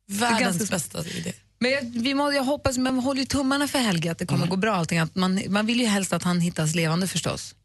Världens 0.07 0.57
ganska- 0.57 0.75
bästa 0.75 1.05
idé. 1.05 1.33
Men 1.59 1.71
jag, 1.71 1.81
vi 1.81 2.13
må, 2.13 2.31
jag 2.31 2.43
hoppas, 2.43 2.77
men 2.77 2.99
håller 2.99 3.19
ju 3.19 3.25
tummarna 3.25 3.67
för 3.67 3.79
Helge 3.79 4.11
att 4.11 4.17
det 4.17 4.25
kommer 4.25 4.47
gå 4.47 4.55
bra 4.55 4.75
allting. 4.75 4.99
Att 4.99 5.15
man, 5.15 5.41
man 5.47 5.65
vill 5.65 5.79
ju 5.81 5.85
helst 5.87 6.13
att 6.13 6.23
han 6.23 6.39
hittas 6.39 6.75
levande 6.75 7.07
förstås. 7.07 7.55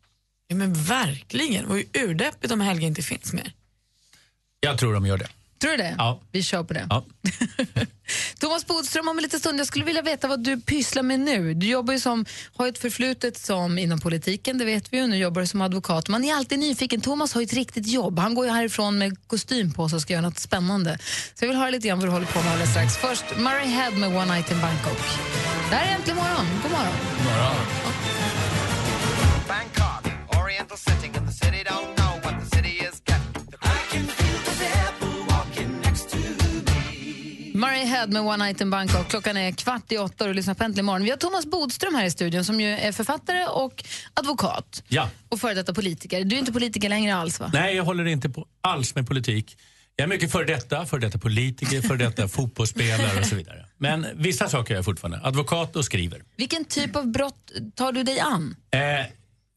Ja, 0.48 0.56
men 0.56 0.74
verkligen. 0.74 1.62
Det 1.62 1.68
var 1.68 1.76
ju 1.76 1.84
urdeppigt 1.94 2.52
om 2.52 2.60
Helge 2.60 2.86
inte 2.86 3.02
finns 3.02 3.32
mer. 3.32 3.52
Jag 4.60 4.78
tror 4.78 4.94
de 4.94 5.06
gör 5.06 5.18
det. 5.18 5.28
Tror 5.60 5.70
du 5.70 5.76
det? 5.76 5.94
Ja. 5.98 6.20
Vi 6.32 6.42
kör 6.42 6.64
på 6.64 6.74
det. 6.74 6.86
Ja. 6.90 7.04
Thomas 8.40 8.66
Bodström, 8.66 9.08
om 9.08 9.18
en 9.18 9.22
liten 9.22 9.40
stund, 9.40 9.60
jag 9.60 9.66
skulle 9.66 9.84
vilja 9.84 10.02
veta 10.02 10.28
vad 10.28 10.44
du 10.44 10.60
pysslar 10.60 11.02
med 11.02 11.20
nu. 11.20 11.54
Du 11.54 11.66
jobbar 11.66 11.92
ju 11.92 12.00
som, 12.00 12.24
har 12.56 12.68
ett 12.68 12.78
förflutet 12.78 13.38
som 13.38 13.78
inom 13.78 14.00
politiken, 14.00 14.58
det 14.58 14.64
vet 14.64 14.92
vi 14.92 14.96
ju. 14.96 15.06
Nu 15.06 15.16
jobbar 15.16 15.40
du 15.40 15.46
som 15.46 15.60
advokat. 15.60 16.08
Man 16.08 16.24
är 16.24 16.34
alltid 16.34 16.58
nyfiken. 16.58 17.00
Thomas 17.00 17.34
har 17.34 17.40
ju 17.40 17.44
ett 17.44 17.52
riktigt 17.52 17.86
jobb. 17.86 18.18
Han 18.18 18.34
går 18.34 18.46
ju 18.46 18.52
härifrån 18.52 18.98
med 18.98 19.16
kostym 19.26 19.72
på 19.72 19.88
sig 19.88 19.96
och 19.96 20.02
ska 20.02 20.12
göra 20.12 20.22
något 20.22 20.38
spännande. 20.38 20.98
Så 21.34 21.44
jag 21.44 21.48
vill 21.48 21.56
höra 21.56 21.70
lite 21.70 21.88
grann 21.88 21.98
vad 21.98 22.08
du 22.08 22.12
håller 22.12 22.26
på 22.26 22.42
med 22.42 22.52
alldeles 22.52 22.70
strax. 22.70 22.96
Först 22.96 23.24
Murray 23.36 23.66
Head 23.66 23.90
med 23.90 24.16
One 24.16 24.34
Night 24.34 24.50
in 24.50 24.60
Bangkok. 24.60 24.98
Det 25.70 25.76
här 25.76 25.92
är 25.92 25.96
Äntligen 25.96 26.16
morgon. 26.16 26.46
God 26.62 26.70
morgon. 26.70 26.92
Bangkok, 27.26 27.85
Murray 37.76 37.88
Head 37.88 38.06
med 38.06 38.22
One 38.22 38.44
Night 38.44 38.60
in 38.60 38.70
Bangkok. 38.70 39.08
Klockan 39.08 39.36
är 39.36 39.50
kvart 39.52 39.92
i 39.92 39.98
åtta 39.98 40.24
och 40.24 40.28
du 40.28 40.34
lyssnar 40.34 40.54
på 40.54 40.64
Äntligen 40.64 40.84
morgon. 40.84 41.02
Vi 41.04 41.10
har 41.10 41.16
Thomas 41.16 41.46
Bodström 41.46 41.94
här 41.94 42.04
i 42.04 42.10
studion 42.10 42.44
som 42.44 42.60
ju 42.60 42.68
är 42.68 42.92
författare 42.92 43.46
och 43.46 43.84
advokat 44.14 44.82
Ja. 44.88 45.10
och 45.28 45.40
före 45.40 45.54
detta 45.54 45.74
politiker. 45.74 46.24
Du 46.24 46.36
är 46.36 46.40
inte 46.40 46.52
politiker 46.52 46.88
längre 46.88 47.14
alls 47.14 47.40
va? 47.40 47.50
Nej, 47.52 47.76
jag 47.76 47.84
håller 47.84 48.04
inte 48.04 48.28
på 48.28 48.46
alls 48.60 48.94
med 48.94 49.06
politik. 49.08 49.56
Jag 49.96 50.04
är 50.04 50.08
mycket 50.08 50.32
före 50.32 50.44
detta, 50.44 50.86
före 50.86 51.00
detta 51.00 51.18
politiker, 51.18 51.82
före 51.82 51.96
detta 51.98 52.28
fotbollsspelare 52.36 53.20
och 53.20 53.26
så 53.26 53.34
vidare. 53.36 53.66
Men 53.78 54.06
vissa 54.14 54.48
saker 54.48 54.74
är 54.74 54.78
jag 54.78 54.84
fortfarande. 54.84 55.20
Advokat 55.22 55.76
och 55.76 55.84
skriver. 55.84 56.22
Vilken 56.36 56.64
typ 56.64 56.96
av 56.96 57.06
brott 57.12 57.52
tar 57.74 57.92
du 57.92 58.02
dig 58.02 58.20
an? 58.20 58.56
Eh, 58.70 58.80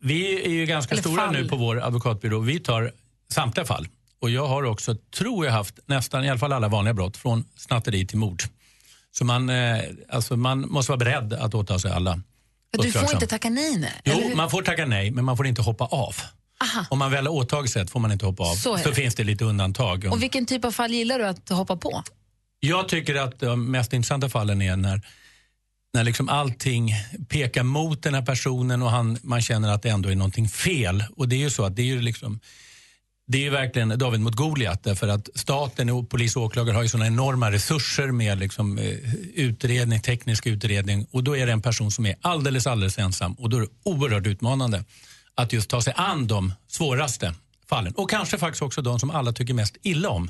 vi 0.04 0.46
är 0.46 0.50
ju 0.52 0.66
ganska 0.66 0.92
Eller 0.92 1.02
stora 1.02 1.22
fall. 1.26 1.34
nu 1.34 1.48
på 1.48 1.56
vår 1.56 1.82
advokatbyrå. 1.82 2.40
Vi 2.40 2.60
tar 2.60 2.92
samtliga 3.32 3.66
fall. 3.66 3.88
Och 4.22 4.30
jag 4.30 4.48
har 4.48 4.64
också, 4.64 4.96
tror 4.96 5.46
jag, 5.46 5.54
haft 5.54 5.80
nästan 5.86 6.26
i 6.26 6.30
alla 6.30 6.40
fall 6.40 6.54
alla 6.54 6.68
vanliga 6.68 6.94
brott. 6.94 7.18
Från 7.18 7.46
snatteri 7.56 8.08
till 8.08 8.18
mord. 8.18 8.44
Så 9.12 9.26
man, 9.26 9.50
eh, 9.50 9.80
alltså 10.10 10.38
man 10.38 10.72
måste 10.72 10.92
vara 10.92 10.98
beredd 10.98 11.34
att 11.34 11.54
åta 11.54 11.80
sig 11.80 11.92
alla. 11.92 12.22
Du 12.72 12.92
får 12.92 13.14
inte 13.14 13.28
tacka 13.28 13.50
nej, 13.50 13.78
nej. 13.78 14.02
eller 14.04 14.30
Jo, 14.30 14.36
man 14.36 14.50
får 14.50 14.62
tacka 14.62 14.86
nej, 14.86 15.12
men 15.12 15.26
man 15.26 15.38
får 15.38 15.48
inte 15.48 15.62
hoppa 15.62 15.86
av. 15.86 16.16
Aha. 16.62 16.86
Om 16.90 17.00
man 17.00 17.12
väl 17.12 17.28
har 17.28 17.34
åtagit 17.34 17.72
sig 17.72 17.88
får 17.88 18.00
man 18.00 18.12
inte 18.12 18.26
hoppa 18.26 18.44
av. 18.44 18.56
Så 18.56 18.78
Så, 18.78 18.92
finns 18.92 19.16
det 19.16 19.24
lite 19.24 19.46
undantag. 19.46 20.08
Och 20.12 20.24
vilken 20.24 20.46
typ 20.46 20.66
av 20.66 20.72
fall 20.72 20.92
gillar 20.92 21.20
du 21.20 21.26
att 21.26 21.50
hoppa 21.50 21.76
på? 21.76 22.04
Jag 22.60 22.90
tycker 22.90 23.16
att 23.16 23.40
de 23.40 23.72
mest 23.72 23.94
intressanta 23.94 24.30
fallen 24.30 24.62
är 24.62 24.76
när, 24.76 25.02
när 25.94 26.04
liksom 26.04 26.30
allting 26.30 26.94
pekar 27.30 27.64
mot 27.64 28.04
den 28.04 28.14
här 28.14 28.22
personen 28.22 28.82
och 28.82 28.92
han, 28.92 29.18
man 29.22 29.42
känner 29.42 29.70
att 29.70 29.82
det 29.82 29.90
ändå 29.90 30.10
är 30.10 30.16
någonting 30.16 30.50
fel. 30.50 31.04
Och 31.16 31.30
det 31.30 31.36
är 31.36 31.40
ju 31.40 31.50
så 31.50 31.66
att 31.66 31.76
det 31.76 31.82
är 31.82 31.86
ju 31.86 32.02
liksom 32.02 32.40
det 33.32 33.38
är 33.38 33.42
ju 33.42 33.50
verkligen 33.50 33.90
David 33.90 34.20
mot 34.20 34.36
Goliat 34.36 34.84
därför 34.84 35.08
att 35.08 35.30
staten 35.36 35.90
och 35.90 36.10
polis 36.10 36.36
och 36.36 36.44
åklagare 36.44 36.76
har 36.76 36.84
ju 36.84 36.90
såna 36.90 37.08
enorma 37.08 37.52
resurser 37.52 38.12
med 38.12 38.40
liksom, 38.40 38.78
eh, 38.78 39.16
utredning, 39.36 40.02
teknisk 40.02 40.48
utredning 40.48 41.08
och 41.12 41.24
då 41.24 41.38
är 41.38 41.46
det 41.46 41.52
en 41.52 41.62
person 41.62 41.92
som 41.92 42.06
är 42.06 42.16
alldeles, 42.22 42.68
alldeles 42.68 42.98
ensam 42.98 43.34
och 43.34 43.50
då 43.50 43.58
är 43.58 43.62
det 43.62 43.68
oerhört 43.84 44.28
utmanande 44.28 44.84
att 45.36 45.54
just 45.54 45.70
ta 45.70 45.82
sig 45.82 45.94
an 45.96 46.28
de 46.28 46.54
svåraste 46.68 47.34
fallen 47.70 47.94
och 47.94 48.10
kanske 48.10 48.38
faktiskt 48.38 48.62
också 48.62 48.82
de 48.82 49.00
som 49.00 49.12
alla 49.12 49.34
tycker 49.34 49.54
mest 49.54 49.78
illa 49.82 50.10
om. 50.10 50.30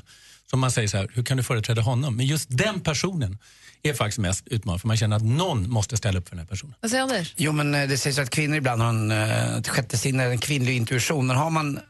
Som 0.50 0.60
man 0.60 0.70
säger 0.70 0.88
så 0.88 0.96
här, 0.96 1.10
hur 1.14 1.22
kan 1.22 1.36
du 1.36 1.42
företräda 1.42 1.82
honom? 1.82 2.16
Men 2.16 2.26
just 2.26 2.46
den 2.48 2.80
personen 2.80 3.38
är 3.82 3.94
faktiskt 3.94 4.18
mest 4.18 4.48
utmanande 4.48 4.80
för 4.80 4.88
man 4.88 4.96
känner 4.96 5.16
att 5.16 5.24
någon 5.24 5.70
måste 5.70 5.96
ställa 5.96 6.18
upp 6.18 6.28
för 6.28 6.36
den 6.36 6.44
här 6.44 6.46
personen. 6.46 6.74
Vad 6.80 6.90
säger 6.90 7.02
Anders? 7.02 7.34
Jo 7.36 7.52
men 7.52 7.74
eh, 7.74 7.88
det 7.88 7.98
sägs 7.98 8.18
att 8.18 8.30
kvinnor 8.30 8.56
ibland 8.56 8.82
har 8.82 8.88
en, 8.88 9.10
eh, 9.10 9.56
ett 9.56 9.68
sjätte 9.68 9.98
sinne, 9.98 10.24
en 10.24 10.38
kvinnlig 10.38 10.76
intuition. 10.76 11.26
Men 11.26 11.36
har 11.36 11.50
man 11.50 11.80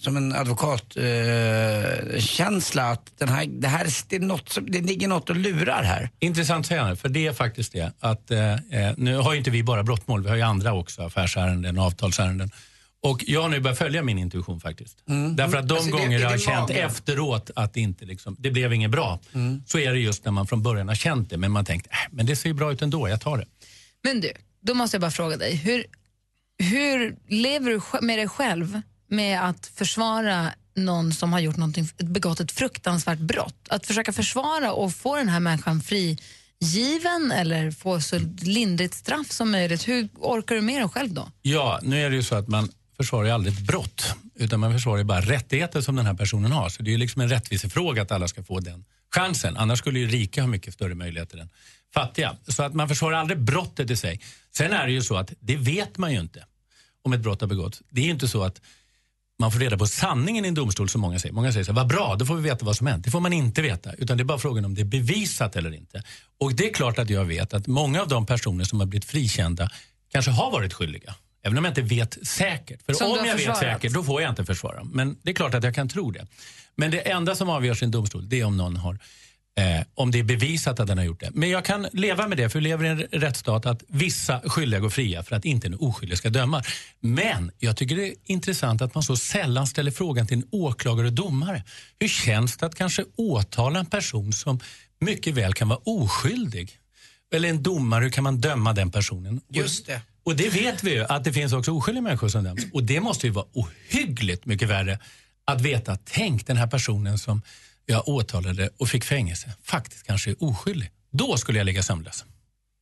som 0.00 0.16
en 0.16 0.32
advokat 0.32 0.96
eh, 0.96 2.18
känsla 2.20 2.90
att 2.90 3.12
den 3.18 3.28
här, 3.28 3.46
det 3.46 3.68
här 3.68 3.86
det, 4.08 4.16
är 4.16 4.20
något 4.20 4.48
som, 4.48 4.70
det 4.70 4.80
ligger 4.80 5.08
något 5.08 5.30
och 5.30 5.36
lurar 5.36 5.82
här? 5.82 6.10
Intressant 6.18 6.66
sägande, 6.66 6.96
för 6.96 7.08
det 7.08 7.26
är 7.26 7.32
faktiskt 7.32 7.72
det. 7.72 7.92
Att, 8.00 8.30
eh, 8.30 8.52
eh, 8.52 8.94
nu 8.96 9.16
har 9.16 9.32
ju 9.32 9.38
inte 9.38 9.50
vi 9.50 9.62
bara 9.62 9.82
brottmål, 9.82 10.22
vi 10.22 10.28
har 10.28 10.36
ju 10.36 10.42
andra 10.42 10.72
också, 10.74 11.02
affärsärenden, 11.02 11.78
avtalsärenden. 11.78 12.50
Och 13.04 13.24
jag 13.26 13.42
har 13.42 13.48
nu 13.48 13.60
börjat 13.60 13.78
följa 13.78 14.02
min 14.02 14.18
intuition 14.18 14.60
faktiskt. 14.60 14.98
Därför 15.36 15.58
att 15.58 15.68
de 15.68 15.74
Alltså, 15.74 15.90
det- 15.90 16.02
gånger 16.02 16.18
det 16.18 16.22
jag 16.24 16.30
har 16.30 16.38
känt 16.38 16.68
mage. 16.68 16.80
efteråt 16.82 17.50
att 17.56 17.74
det 17.74 17.80
inte 17.80 18.04
liksom, 18.04 18.36
det 18.38 18.50
blev 18.50 18.72
inget 18.72 18.90
bra, 18.90 19.20
så 19.66 19.78
är 19.78 19.92
det 19.92 19.98
just 19.98 20.24
när 20.24 20.32
man 20.32 20.46
från 20.46 20.62
början 20.62 20.88
har 20.88 20.94
känt 20.94 21.30
det. 21.30 21.36
Men 21.36 21.50
man 21.52 21.64
tänkt, 21.64 21.86
äh, 21.86 21.96
men 22.10 22.26
det 22.26 22.36
ser 22.36 22.48
ju 22.48 22.54
bra 22.54 22.72
ut 22.72 22.82
ändå, 22.82 23.08
jag 23.08 23.20
tar 23.20 23.36
det. 23.38 23.44
Men 24.04 24.20
du, 24.20 24.32
då 24.60 24.74
måste 24.74 24.94
jag 24.94 25.00
bara 25.00 25.10
fråga 25.10 25.36
dig. 25.36 25.54
Hur, 25.56 25.84
hur 26.58 27.16
lever 27.28 27.70
du 27.70 27.80
med 28.06 28.18
dig 28.18 28.28
själv 28.28 28.80
med 29.12 29.48
att 29.48 29.66
försvara 29.66 30.52
någon 30.74 31.12
som 31.12 31.32
har 31.32 31.40
gjort 31.40 31.56
någonting, 31.56 31.88
begått 31.96 32.40
ett 32.40 32.52
fruktansvärt 32.52 33.18
brott? 33.18 33.66
Att 33.68 33.86
försöka 33.86 34.12
försvara 34.12 34.72
och 34.72 34.94
få 34.94 35.16
den 35.16 35.28
här 35.28 35.40
människan 35.40 35.80
frigiven 35.80 37.32
eller 37.32 37.70
få 37.70 38.00
så 38.00 38.18
lindrigt 38.42 38.94
straff 38.94 39.30
som 39.30 39.50
möjligt. 39.50 39.88
Hur 39.88 40.08
orkar 40.14 40.54
du 40.54 40.60
med 40.60 40.80
dig 40.80 40.88
själv 40.88 41.12
då? 41.12 41.28
Ja, 41.42 41.80
nu 41.82 42.00
är 42.00 42.10
det 42.10 42.16
ju 42.16 42.22
så 42.22 42.34
att 42.34 42.48
man 42.48 42.68
försvarar 42.96 43.24
ju 43.24 43.30
aldrig 43.30 43.54
ett 43.54 43.66
brott, 43.66 44.14
utan 44.34 44.60
man 44.60 44.72
försvarar 44.72 44.98
ju 44.98 45.04
bara 45.04 45.20
rättigheter 45.20 45.80
som 45.80 45.96
den 45.96 46.06
här 46.06 46.14
personen 46.14 46.52
har. 46.52 46.68
Så 46.68 46.82
det 46.82 46.90
är 46.90 46.92
ju 46.92 46.98
liksom 46.98 47.22
en 47.22 47.28
rättvisefråga 47.28 48.02
att 48.02 48.12
alla 48.12 48.28
ska 48.28 48.42
få 48.42 48.60
den 48.60 48.84
chansen. 49.14 49.56
Annars 49.56 49.78
skulle 49.78 49.98
ju 49.98 50.06
rika 50.06 50.40
ha 50.40 50.48
mycket 50.48 50.74
större 50.74 50.94
möjligheter 50.94 51.38
än 51.38 51.48
fattiga. 51.94 52.36
Så 52.48 52.62
att 52.62 52.74
man 52.74 52.88
försvarar 52.88 53.16
aldrig 53.16 53.38
brottet 53.38 53.90
i 53.90 53.96
sig. 53.96 54.20
Sen 54.54 54.72
är 54.72 54.86
det 54.86 54.92
ju 54.92 55.02
så 55.02 55.16
att 55.16 55.32
det 55.40 55.56
vet 55.56 55.98
man 55.98 56.12
ju 56.12 56.20
inte 56.20 56.44
om 57.04 57.12
ett 57.12 57.20
brott 57.20 57.40
har 57.40 57.48
begåtts. 57.48 57.82
Det 57.90 58.00
är 58.00 58.04
ju 58.04 58.10
inte 58.10 58.28
så 58.28 58.42
att 58.42 58.60
man 59.42 59.52
får 59.52 59.58
reda 59.60 59.78
på 59.78 59.86
sanningen 59.86 60.44
i 60.44 60.48
en 60.48 60.54
domstol 60.54 60.88
som 60.88 61.00
många 61.00 61.18
säger. 61.18 61.34
Många 61.34 61.52
säger 61.52 61.64
så 61.64 61.72
här, 61.72 61.76
vad 61.76 61.86
bra, 61.86 62.16
då 62.18 62.26
får 62.26 62.36
vi 62.36 62.42
veta 62.42 62.64
vad 62.64 62.76
som 62.76 62.86
hänt. 62.86 63.04
Det 63.04 63.10
får 63.10 63.20
man 63.20 63.32
inte 63.32 63.62
veta, 63.62 63.92
utan 63.92 64.16
det 64.16 64.22
är 64.22 64.24
bara 64.24 64.38
frågan 64.38 64.64
om 64.64 64.74
det 64.74 64.80
är 64.80 64.84
bevisat 64.84 65.56
eller 65.56 65.74
inte. 65.74 66.02
Och 66.40 66.54
det 66.54 66.68
är 66.68 66.74
klart 66.74 66.98
att 66.98 67.10
jag 67.10 67.24
vet 67.24 67.54
att 67.54 67.66
många 67.66 68.02
av 68.02 68.08
de 68.08 68.26
personer 68.26 68.64
som 68.64 68.80
har 68.80 68.86
blivit 68.86 69.04
frikända 69.04 69.70
kanske 70.12 70.30
har 70.30 70.50
varit 70.50 70.72
skyldiga. 70.72 71.14
Även 71.44 71.58
om 71.58 71.64
jag 71.64 71.70
inte 71.70 71.82
vet 71.82 72.26
säkert. 72.26 72.82
För 72.86 72.92
Som 72.92 73.10
om 73.10 73.16
jag 73.16 73.24
vet 73.24 73.36
försvarat. 73.36 73.58
säkert, 73.58 73.92
då 73.92 74.02
får 74.02 74.22
jag 74.22 74.30
inte 74.30 74.44
försvara. 74.44 74.84
Men 74.84 75.16
det 75.22 75.30
är 75.30 75.34
klart 75.34 75.54
att 75.54 75.64
jag 75.64 75.74
kan 75.74 75.88
tro 75.88 76.10
det. 76.10 76.26
Men 76.76 76.90
det 76.90 76.98
enda 76.98 77.34
som 77.34 77.48
avgörs 77.48 77.82
i 77.82 77.84
en 77.84 77.90
domstol, 77.90 78.28
det 78.28 78.40
är 78.40 78.44
om 78.44 78.56
någon 78.56 78.76
har 78.76 78.98
Eh, 79.54 79.86
om 79.94 80.10
det 80.10 80.18
är 80.18 80.22
bevisat 80.22 80.80
att 80.80 80.86
den 80.86 80.98
har 80.98 81.04
gjort 81.04 81.20
det. 81.20 81.30
Men 81.34 81.50
jag 81.50 81.64
kan 81.64 81.86
leva 81.92 82.28
med 82.28 82.38
det, 82.38 82.48
för 82.48 82.58
vi 82.58 82.64
lever 82.64 82.84
i 82.84 82.88
en 82.88 82.98
rättsstat 82.98 83.66
att 83.66 83.82
vissa 83.88 84.40
skyldiga 84.40 84.80
går 84.80 84.90
fria 84.90 85.22
för 85.22 85.36
att 85.36 85.44
inte 85.44 85.66
en 85.66 85.74
oskyldig 85.74 86.18
ska 86.18 86.30
döma. 86.30 86.62
Men 87.00 87.50
jag 87.58 87.76
tycker 87.76 87.96
det 87.96 88.08
är 88.08 88.14
intressant 88.24 88.82
att 88.82 88.94
man 88.94 89.02
så 89.02 89.16
sällan 89.16 89.66
ställer 89.66 89.90
frågan 89.90 90.26
till 90.26 90.36
en 90.38 90.44
åklagare 90.50 91.06
och 91.06 91.12
domare. 91.12 91.64
Hur 91.98 92.08
känns 92.08 92.56
det 92.56 92.66
att 92.66 92.74
kanske 92.74 93.04
åtala 93.16 93.78
en 93.78 93.86
person 93.86 94.32
som 94.32 94.60
mycket 95.00 95.34
väl 95.34 95.54
kan 95.54 95.68
vara 95.68 95.80
oskyldig? 95.84 96.78
Eller 97.34 97.48
en 97.48 97.62
domare, 97.62 98.04
hur 98.04 98.10
kan 98.10 98.24
man 98.24 98.40
döma 98.40 98.72
den 98.72 98.90
personen? 98.90 99.40
Just 99.48 99.86
det. 99.86 100.00
Och 100.24 100.36
det 100.36 100.48
vet 100.48 100.84
vi 100.84 100.94
ju, 100.94 101.04
att 101.04 101.24
det 101.24 101.32
finns 101.32 101.52
också 101.52 101.72
oskyldiga 101.72 102.02
människor 102.02 102.28
som 102.28 102.44
döms. 102.44 102.66
Och 102.72 102.84
det 102.84 103.00
måste 103.00 103.26
ju 103.26 103.32
vara 103.32 103.46
ohyggligt 103.52 104.46
mycket 104.46 104.68
värre 104.68 104.98
att 105.44 105.60
veta, 105.60 105.98
tänk 106.04 106.46
den 106.46 106.56
här 106.56 106.66
personen 106.66 107.18
som 107.18 107.42
jag 107.86 108.08
åtalade 108.08 108.70
och 108.78 108.88
fick 108.88 109.04
fängelse, 109.04 109.50
faktiskt 109.62 110.06
kanske 110.06 110.34
oskyldig. 110.38 110.90
Då 111.12 111.36
skulle 111.36 111.58
jag 111.58 111.64
ligga 111.64 111.82
sömnlös. 111.82 112.24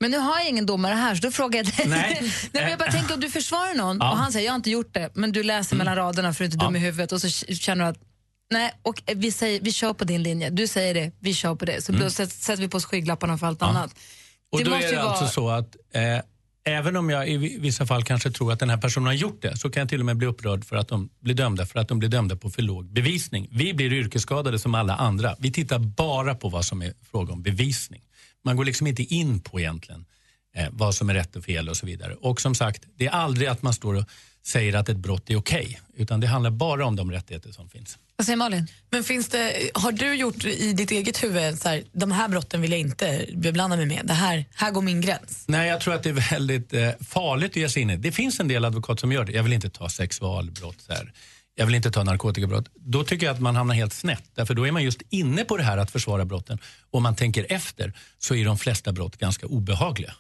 Men 0.01 0.11
nu 0.11 0.19
har 0.19 0.39
jag 0.39 0.49
ingen 0.49 0.67
domare 0.67 0.95
här 0.95 1.15
så 1.15 1.21
då 1.23 1.31
frågar 1.31 1.59
jag 1.59 1.67
dig. 1.67 1.87
Nej. 1.89 2.19
Nej, 2.53 2.63
men 2.63 2.71
jag 2.71 2.79
bara 2.79 2.93
tänker 2.93 3.15
om 3.15 3.21
du 3.21 3.31
försvarar 3.31 3.75
någon 3.75 3.97
Ja. 4.01 4.11
och 4.11 4.17
han 4.19 4.33
säger 4.33 4.47
jag 4.47 4.53
har 4.53 4.57
inte 4.57 4.71
gjort 4.71 4.95
det 4.95 5.11
men 5.15 5.33
du 5.33 5.43
läser 5.43 5.77
mellan 5.77 5.97
raderna 5.97 6.35
för 6.35 6.45
att 6.45 6.51
du 6.51 6.55
är 6.55 6.57
inte 6.57 6.67
dum 6.67 6.77
i 6.77 6.79
huvudet 6.79 7.13
och 7.13 7.21
så 7.21 7.29
känner 7.55 7.85
du 7.85 7.91
att 7.91 7.99
nej 8.51 8.73
och 8.83 9.03
vi, 9.07 9.33
säger, 9.33 9.61
vi 9.61 9.73
kör 9.73 9.93
på 9.93 10.05
din 10.05 10.23
linje. 10.23 10.51
Du 10.51 10.67
säger 10.67 10.95
det, 10.95 11.13
vi 11.19 11.35
kör 11.35 11.55
på 11.55 11.65
det. 11.65 11.83
Så 11.85 11.93
då 11.93 12.11
sätter, 12.11 12.57
vi 12.57 12.69
på 12.69 12.77
oss 12.77 12.85
skygglapparna 12.85 13.39
för 13.39 13.47
allt 13.47 13.63
annat. 13.63 13.95
Och 14.53 14.59
Det 14.59 14.65
då 14.65 14.75
är 14.75 14.91
det 14.91 14.97
vara- 14.97 15.09
alltså 15.11 15.27
så 15.27 15.49
att 15.51 15.77
eh, 15.95 16.03
även 16.65 16.97
om 16.97 17.11
jag 17.11 17.29
i 17.29 17.59
vissa 17.59 17.87
fall 17.87 18.05
kanske 18.05 18.31
tror 18.31 18.53
att 18.53 18.59
den 18.59 18.71
här 18.71 18.77
personen 18.77 19.07
har 19.07 19.15
gjort 19.15 19.43
det 19.43 19.57
så 19.57 19.71
kan 19.71 19.81
jag 19.81 19.89
till 19.89 20.01
och 20.01 20.07
med 20.07 20.17
bli 20.17 20.27
upprörd 20.27 20.65
för 20.65 20.77
att 20.77 20.89
de 20.89 21.11
blir 21.21 21.35
dömda 21.35 21.67
för 21.67 21.79
att 21.79 21.89
de 21.89 21.99
blir 21.99 22.09
dömda 22.09 22.37
på 22.37 22.51
för 22.51 22.63
låg 22.63 22.93
bevisning. 22.93 23.49
Vi 23.51 23.75
blir 23.75 23.93
yrkesskadade 23.93 24.59
som 24.59 24.75
alla 24.75 24.95
andra. 24.97 25.37
Vi 25.39 25.53
tittar 25.53 25.79
bara 25.79 26.35
på 26.35 26.49
vad 26.49 26.65
som 26.65 26.83
är 26.83 26.93
fråga 27.11 27.33
om 27.33 27.43
bevisning. 27.43 28.03
Man 28.45 28.57
går 28.57 28.65
liksom 28.65 28.87
inte 28.87 29.03
in 29.03 29.41
på 29.41 29.61
egentligen 29.61 30.05
eh, 30.55 30.69
vad 30.71 30.95
som 30.95 31.11
är 31.11 31.15
rätt 31.15 31.37
och 31.37 31.45
fel 31.45 31.69
och 31.69 31.77
så 31.77 31.87
vidare. 31.87 32.15
Och 32.15 32.41
som 32.41 32.55
sagt, 32.55 32.83
det 32.97 33.07
är 33.07 33.11
aldrig 33.11 33.49
att 33.49 33.63
man 33.63 33.75
står 33.75 33.95
och 33.95 34.05
säger 34.47 34.75
att 34.75 34.89
ett 34.89 34.97
brott 34.97 35.31
är 35.31 35.37
okej 35.37 35.81
utan 35.97 36.21
det 36.21 36.27
handlar 36.27 36.51
bara 36.51 36.87
om 36.87 36.97
de 36.97 37.11
rättigheter 37.11 37.53
som 37.53 37.69
finns. 37.69 37.99
Vad 38.21 38.25
säger 38.25 38.37
Malin? 38.37 38.67
Men 38.91 39.05
finns 39.05 39.29
det, 39.29 39.71
har 39.75 39.93
du 39.93 40.15
gjort 40.15 40.45
i 40.45 40.73
ditt 40.73 40.91
eget 40.91 41.25
huvud, 41.25 41.59
så 41.59 41.69
här, 41.69 41.83
de 41.93 42.11
här 42.11 42.29
brotten 42.29 42.61
vill 42.61 42.71
jag 42.71 42.81
inte 42.81 43.27
beblanda 43.35 43.77
mig 43.77 43.87
med, 43.87 44.01
det 44.05 44.15
här, 44.15 44.45
här 44.55 44.71
går 44.71 44.83
min 44.83 45.01
gräns? 45.01 45.45
Nej, 45.49 45.69
jag 45.69 45.81
tror 45.81 45.95
att 45.95 46.03
det 46.03 46.09
är 46.09 46.31
väldigt 46.31 46.75
eh, 46.75 46.91
farligt 47.09 47.51
att 47.51 47.57
ge 47.57 47.69
sig 47.69 47.83
in 47.83 47.91
i. 47.91 47.97
Det 47.97 48.13
finns 48.13 48.41
en 48.41 48.49
del 48.49 48.65
advokater 48.65 49.01
som 49.01 49.13
gör 49.13 49.25
det. 49.25 49.33
Jag 49.33 49.43
vill 49.43 49.53
inte 49.53 49.71
ta 49.71 49.89
sexualbrott. 49.89 50.81
Så 50.81 50.93
här. 50.93 51.13
Jag 51.55 51.67
vill 51.67 51.75
inte 51.75 51.91
ta 51.91 52.05
narkotikabrott. 52.05 52.65
Då 52.75 53.05
tycker 53.05 53.27
jag 53.27 53.35
att 53.35 53.41
man 53.41 53.57
hamnar 53.57 53.75
helt 53.75 53.93
snett. 53.93 54.25
Därför 54.35 54.55
då 54.55 54.67
är 54.67 54.73
man 54.73 54.85
just 54.85 55.03
inne 55.11 55.45
på 55.45 55.57
det 55.57 55.63
här 55.63 55.79
att 55.79 55.91
försvara 55.91 56.25
brotten. 56.25 56.59
Och 56.91 56.97
om 56.97 57.03
man 57.03 57.17
tänker 57.17 57.47
efter 57.49 57.93
så 58.19 58.35
är 58.35 58.45
de 58.45 58.59
flesta 58.59 58.93
brott 58.93 59.17
ganska 59.17 59.47
obehagliga. 59.47 60.15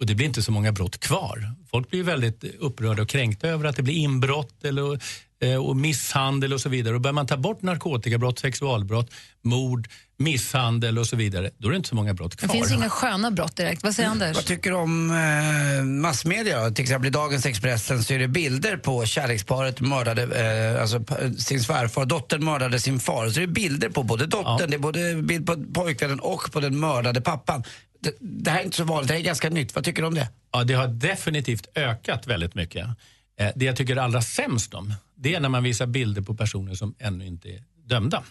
Och 0.00 0.06
det 0.06 0.14
blir 0.14 0.26
inte 0.26 0.42
så 0.42 0.52
många 0.52 0.72
brott 0.72 1.00
kvar. 1.00 1.54
Folk 1.70 1.90
blir 1.90 2.02
väldigt 2.02 2.44
upprörda 2.58 3.02
och 3.02 3.08
kränkta 3.08 3.48
över 3.48 3.64
att 3.68 3.76
det 3.76 3.82
blir 3.82 3.94
inbrott 3.94 4.64
eller, 4.64 5.00
eh, 5.42 5.54
och 5.66 5.76
misshandel 5.76 6.52
och 6.52 6.60
så 6.60 6.68
vidare. 6.68 6.94
Och 6.94 7.00
börjar 7.00 7.12
man 7.14 7.26
ta 7.26 7.36
bort 7.36 7.62
narkotikabrott, 7.62 8.38
sexualbrott, 8.38 9.10
mord, 9.44 9.88
misshandel 10.18 10.98
och 10.98 11.06
så 11.06 11.16
vidare, 11.16 11.50
då 11.58 11.68
är 11.68 11.70
det 11.72 11.76
inte 11.76 11.88
så 11.88 11.94
många 11.94 12.14
brott 12.14 12.30
Det 12.30 12.36
kvar. 12.46 12.54
finns 12.54 12.72
inga 12.72 12.88
sköna 12.90 13.30
brott 13.30 13.56
direkt. 13.56 13.82
Vad 13.82 13.94
säger 13.94 14.08
Anders? 14.08 14.36
Vad 14.36 14.44
tycker 14.44 14.70
du 14.70 14.76
om 14.76 15.10
eh, 15.10 15.84
massmedia? 15.84 16.70
Till 16.70 16.82
exempel 16.82 17.06
i 17.06 17.10
dagens 17.10 17.46
Expressen 17.46 18.04
så 18.04 18.14
är 18.14 18.18
det 18.18 18.28
bilder 18.28 18.76
på 18.76 19.04
kärleksparet 19.06 19.80
mördade, 19.80 20.22
eh, 20.22 20.82
alltså 20.82 21.04
sin 21.38 21.60
svärfar. 21.60 22.04
Dottern 22.04 22.44
mördade 22.44 22.80
sin 22.80 23.00
far. 23.00 23.28
Så 23.30 23.40
är 23.40 23.46
det 23.46 23.52
bilder 23.52 23.88
på 23.88 24.02
både 24.02 24.26
dottern, 24.26 24.70
det 24.70 24.76
är 24.76 24.78
både 24.78 25.22
bild 25.22 25.46
på 25.46 25.64
pojkvännen 25.74 26.20
och 26.20 26.52
på 26.52 26.60
den 26.60 26.80
mördade 26.80 27.20
pappan. 27.20 27.64
Det, 28.00 28.14
det 28.20 28.50
här 28.50 28.60
är 28.60 28.64
inte 28.64 28.76
så 28.76 28.84
vanligt, 28.84 29.08
det 29.08 29.14
här 29.14 29.20
är 29.20 29.24
ganska 29.24 29.50
nytt. 29.50 29.74
Vad 29.74 29.84
tycker 29.84 30.02
du 30.02 30.08
om 30.08 30.14
det? 30.14 30.28
Ja, 30.52 30.64
det 30.64 30.74
har 30.74 30.88
definitivt 30.88 31.66
ökat 31.74 32.26
väldigt 32.26 32.54
mycket. 32.54 32.86
Eh, 33.40 33.50
Det 33.56 33.64
jag 33.64 33.76
tycker 33.76 33.96
är 33.96 34.00
allra 34.00 34.22
sämst 34.22 34.74
om, 34.74 34.94
det 35.14 35.34
är 35.34 35.40
när 35.40 35.48
man 35.48 35.62
visar 35.62 35.86
bilder 35.86 36.22
på 36.22 36.34
personer 36.34 36.74
som 36.74 36.94
ännu 36.98 37.26
inte 37.26 37.48
är 37.48 37.62
dömda. 37.84 38.22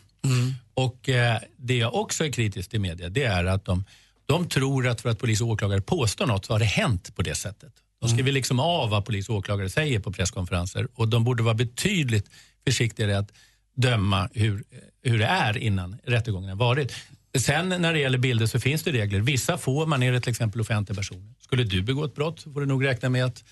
Och 0.73 1.09
eh, 1.09 1.39
Det 1.57 1.77
jag 1.77 1.93
också 1.95 2.25
är 2.25 2.31
kritisk 2.31 2.69
till 2.69 2.81
media, 2.81 3.09
det 3.09 3.23
är 3.23 3.45
att 3.45 3.65
de, 3.65 3.83
de 4.25 4.49
tror 4.49 4.87
att 4.87 5.01
för 5.01 5.09
att 5.09 5.19
polis 5.19 5.41
och 5.41 5.47
åklagare 5.47 5.81
påstår 5.81 6.25
något 6.27 6.45
så 6.45 6.53
har 6.53 6.59
det 6.59 6.65
hänt 6.65 7.15
på 7.15 7.21
det 7.21 7.35
sättet. 7.35 7.73
De 8.01 8.09
skriver 8.09 8.31
liksom 8.31 8.59
av 8.59 8.89
vad 8.89 9.05
polis 9.05 9.29
och 9.29 9.35
åklagare 9.35 9.69
säger 9.69 9.99
på 9.99 10.11
presskonferenser 10.11 10.87
och 10.95 11.07
de 11.07 11.23
borde 11.23 11.43
vara 11.43 11.53
betydligt 11.53 12.29
försiktigare 12.67 13.17
att 13.17 13.31
döma 13.75 14.29
hur, 14.33 14.63
hur 15.03 15.19
det 15.19 15.25
är 15.25 15.57
innan 15.57 15.97
rättegången 16.03 16.49
har 16.49 16.57
varit. 16.57 16.93
Sen 17.37 17.69
när 17.69 17.93
det 17.93 17.99
gäller 17.99 18.17
bilder 18.17 18.45
så 18.45 18.59
finns 18.59 18.83
det 18.83 18.91
regler. 18.91 19.19
Vissa 19.19 19.57
får, 19.57 19.85
man 19.85 20.03
är 20.03 20.11
det 20.11 20.21
till 20.21 20.29
exempel 20.29 20.61
offentliga 20.61 20.95
personer. 20.95 21.33
Skulle 21.39 21.63
du 21.63 21.81
begå 21.81 22.05
ett 22.05 22.15
brott 22.15 22.39
så 22.39 22.53
får 22.53 22.59
du 22.59 22.65
nog 22.65 22.85
räkna 22.85 23.09
med 23.09 23.25
att 23.25 23.43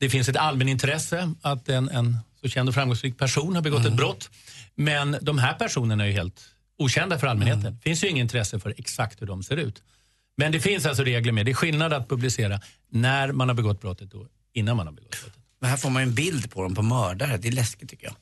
det 0.00 0.10
finns 0.10 0.28
ett 0.28 0.36
allmänintresse 0.36 1.34
att 1.42 1.68
en, 1.68 1.88
en 1.88 2.18
så 2.40 2.48
känd 2.48 2.68
och 2.68 2.74
framgångsrik 2.74 3.18
person 3.18 3.54
har 3.54 3.62
begått 3.62 3.86
ett 3.86 3.96
brott. 3.96 4.30
Men 4.74 5.16
de 5.22 5.38
här 5.38 5.54
personerna 5.54 6.04
är 6.04 6.08
ju 6.08 6.12
helt 6.12 6.48
okända 6.78 7.18
för 7.18 7.26
allmänheten. 7.26 7.74
Det 7.74 7.82
finns 7.82 8.04
ju 8.04 8.08
inget 8.08 8.22
intresse 8.22 8.58
för 8.60 8.74
exakt 8.78 9.22
hur 9.22 9.26
de 9.26 9.42
ser 9.42 9.56
ut. 9.56 9.82
Men 10.36 10.52
det 10.52 10.60
finns 10.60 10.86
alltså 10.86 11.02
regler 11.04 11.32
med. 11.32 11.46
Det 11.46 11.52
är 11.52 11.54
skillnad 11.54 11.92
att 11.92 12.08
publicera 12.08 12.60
när 12.90 13.32
man 13.32 13.48
har 13.48 13.54
begått 13.54 13.80
brottet 13.80 14.14
och 14.14 14.26
innan 14.52 14.76
man 14.76 14.86
har 14.86 14.94
begått 14.94 15.10
brottet. 15.10 15.40
Men 15.60 15.70
här 15.70 15.76
får 15.76 15.90
man 15.90 16.02
en 16.02 16.14
bild 16.14 16.50
på 16.50 16.62
dem 16.62 16.74
på 16.74 16.82
mördare. 16.82 17.36
Det 17.36 17.48
är 17.48 17.52
läskigt 17.52 17.90
tycker 17.90 18.06
jag. 18.06 18.14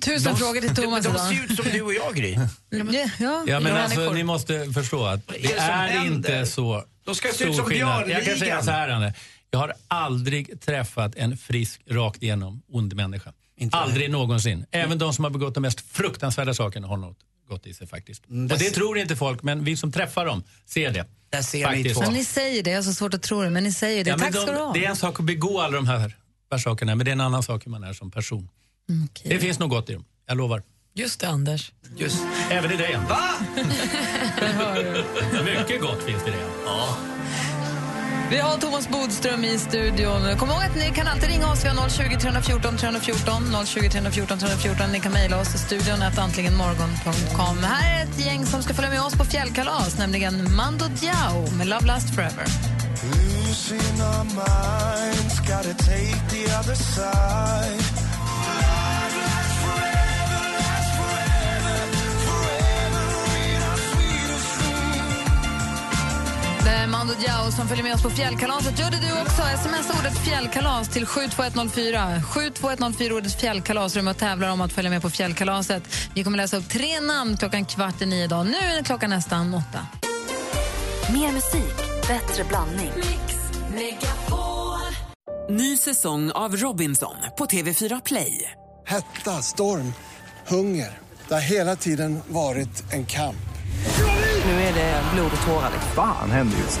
Tusen 0.00 0.32
De- 0.32 0.38
frågor 0.38 0.60
till 0.60 0.74
Thomas 0.84 1.04
De 1.04 1.10
idag. 1.10 1.28
ser 1.28 1.44
ut 1.44 1.56
som 1.56 1.64
du 1.72 1.82
och 1.82 1.94
jag, 1.94 2.14
Gry. 2.16 2.32
Ja, 2.70 3.08
ja, 3.18 3.44
Ja, 3.46 3.60
men 3.60 3.76
alltså, 3.76 4.12
ni 4.12 4.24
måste 4.24 4.72
förstå 4.72 5.04
att 5.04 5.30
är 5.30 5.32
det 5.32 5.48
det 5.48 5.54
är 5.54 5.86
händer? 5.88 6.14
inte 6.40 6.46
så 6.46 6.84
De 7.04 7.14
ska 7.14 7.28
se 7.32 7.44
ut 7.44 7.56
som 7.56 7.64
skillnad. 7.64 8.00
Jag 8.00 8.06
kan 8.06 8.24
Björnligan. 8.24 8.38
säga 8.38 8.62
så 8.62 8.70
här, 8.70 8.88
Anne. 8.88 9.14
Jag 9.50 9.58
har 9.58 9.72
aldrig 9.88 10.60
träffat 10.60 11.14
en 11.16 11.36
frisk, 11.36 11.80
rakt 11.90 12.22
igenom 12.22 12.62
ond 12.72 12.94
människa. 12.94 13.32
aldrig 13.72 14.10
någonsin. 14.10 14.66
Även 14.70 14.98
de 14.98 15.12
som 15.14 15.24
har 15.24 15.30
begått 15.30 15.54
de 15.54 15.60
mest 15.60 15.80
fruktansvärda 15.80 16.54
sakerna 16.54 16.86
har 16.88 16.96
något 16.96 17.18
gott 17.48 17.66
i 17.66 17.74
sig 17.74 17.86
faktiskt. 17.86 18.28
Mm, 18.30 18.52
Och 18.52 18.58
det 18.58 18.70
tror 18.70 18.98
inte 18.98 19.16
folk, 19.16 19.42
men 19.42 19.64
vi 19.64 19.76
som 19.76 19.92
träffar 19.92 20.26
dem 20.26 20.42
ser 20.66 20.90
det. 20.90 21.06
Där 21.30 21.42
ser 21.42 21.58
ni 21.58 21.64
faktiskt. 21.64 21.94
två. 21.94 22.00
Men 22.02 22.12
ni 22.12 22.24
säger 22.24 22.62
det, 22.62 22.70
jag 22.70 22.78
har 22.78 22.82
så 22.82 22.92
svårt 22.94 23.14
att 23.14 23.22
tro 23.22 23.42
det, 23.42 23.50
men 23.50 23.64
ni 23.64 23.72
säger 23.72 24.04
det. 24.04 24.10
Ja, 24.10 24.18
Tack 24.18 24.34
ska 24.34 24.46
de, 24.46 24.52
du 24.52 24.58
ha. 24.58 24.72
Det 24.72 24.84
är 24.84 24.90
en 24.90 24.96
sak 24.96 25.20
att 25.20 25.26
begå 25.26 25.60
alla 25.60 25.76
de 25.76 25.86
här, 25.86 26.16
här 26.50 26.58
sakerna, 26.58 26.94
men 26.94 27.04
det 27.04 27.10
är 27.10 27.12
en 27.12 27.20
annan 27.20 27.42
sak 27.42 27.66
hur 27.66 27.70
man 27.70 27.84
är 27.84 27.92
som 27.92 28.10
person. 28.10 28.48
Det 29.22 29.38
finns 29.38 29.58
nog 29.58 29.70
gott 29.70 29.90
i 29.90 29.92
dem, 29.92 30.04
jag 30.26 30.36
lovar. 30.36 30.62
Just 30.94 31.20
det, 31.20 31.28
Anders. 31.28 31.72
Just. 31.96 32.22
Även 32.50 32.72
i 32.72 32.76
dig. 32.76 32.98
Va? 33.08 33.20
Mycket 35.44 35.80
gott 35.80 36.02
finns 36.02 36.22
det 36.24 36.28
i 36.28 36.32
det. 36.32 36.46
Ja. 36.64 36.96
Vi 38.30 38.38
har 38.38 38.56
Thomas 38.58 38.88
Bodström 38.88 39.44
i 39.44 39.58
studion. 39.58 40.36
Kom 40.38 40.48
ihåg 40.48 40.62
att 40.62 40.76
ni 40.76 40.90
kan 40.94 41.06
alltid 41.06 41.28
ringa 41.28 41.52
oss. 41.52 41.64
Vi 41.64 41.68
har 41.68 41.88
020 41.88 42.20
314 42.20 42.76
314. 42.76 43.66
020 43.66 43.88
314 43.90 44.38
314. 44.38 44.92
Ni 44.92 45.00
kan 45.00 45.12
mejla 45.12 45.40
oss 45.40 45.54
i 45.54 45.58
studion 45.58 46.02
att 46.02 46.18
antligenmorgon.com. 46.18 47.58
Här 47.58 48.00
är 48.00 48.04
ett 48.04 48.26
gäng 48.26 48.46
som 48.46 48.62
ska 48.62 48.74
följa 48.74 48.90
med 48.90 49.02
oss 49.02 49.14
på 49.14 49.24
fjällkalas, 49.24 49.98
nämligen 49.98 50.54
Mando 50.56 50.84
Diao 50.84 51.50
med 51.58 51.66
Love 51.66 51.86
Last 51.86 52.14
Forever. 52.14 52.44
Losing 53.04 54.00
our 54.00 54.24
minds, 54.24 55.38
gotta 55.40 55.74
take 55.74 56.16
the 56.30 56.44
other 56.58 56.74
side. 56.74 58.03
Diao 67.20 67.50
som 67.50 67.68
följer 67.68 67.84
med 67.84 67.94
oss 67.94 68.02
på 68.02 68.10
fjällkalaset. 68.10 68.78
Gör 68.78 68.90
det 68.90 68.96
du 68.96 69.12
också. 69.22 69.42
Sms 69.42 69.90
ordet 69.98 70.18
fjällkalas 70.18 70.88
till 70.88 71.06
72104. 71.06 72.22
72104 72.22 73.14
ordet 73.14 73.40
fjällkalas. 73.40 73.96
Och 73.96 74.16
tävlar 74.16 74.50
om 74.50 74.60
att 74.60 74.72
följa 74.72 74.90
med 74.90 75.02
på 75.02 75.10
fjällkalaset. 75.10 75.82
Vi 76.14 76.24
kommer 76.24 76.36
läsa 76.36 76.56
upp 76.56 76.68
tre 76.68 77.00
namn 77.00 77.36
klockan 77.36 77.64
kvart 77.64 78.02
i 78.02 78.06
nio 78.06 78.24
idag. 78.24 78.46
Nu 78.46 78.56
är 78.56 78.76
det 78.76 78.84
klockan 78.84 79.10
nästan 79.10 79.54
åtta. 79.54 79.86
Mer 81.12 81.32
musik, 81.32 81.76
bättre 82.08 82.44
blandning. 82.44 82.92
Ny 85.50 85.76
säsong 85.76 86.30
av 86.30 86.56
Robinson 86.56 87.16
på 87.38 87.44
TV4 87.46 88.02
Play. 88.04 88.50
Hetta, 88.86 89.42
storm, 89.42 89.94
hunger. 90.46 90.98
Det 91.28 91.34
har 91.34 91.40
hela 91.40 91.76
tiden 91.76 92.20
varit 92.28 92.92
en 92.92 93.06
kamp. 93.06 93.36
Nu 94.44 94.50
är 94.50 94.74
det 94.74 95.02
blod 95.14 95.30
och 95.36 95.46
tårar. 95.46 95.70
Fan 95.94 96.30
händer 96.30 96.58
just 96.58 96.80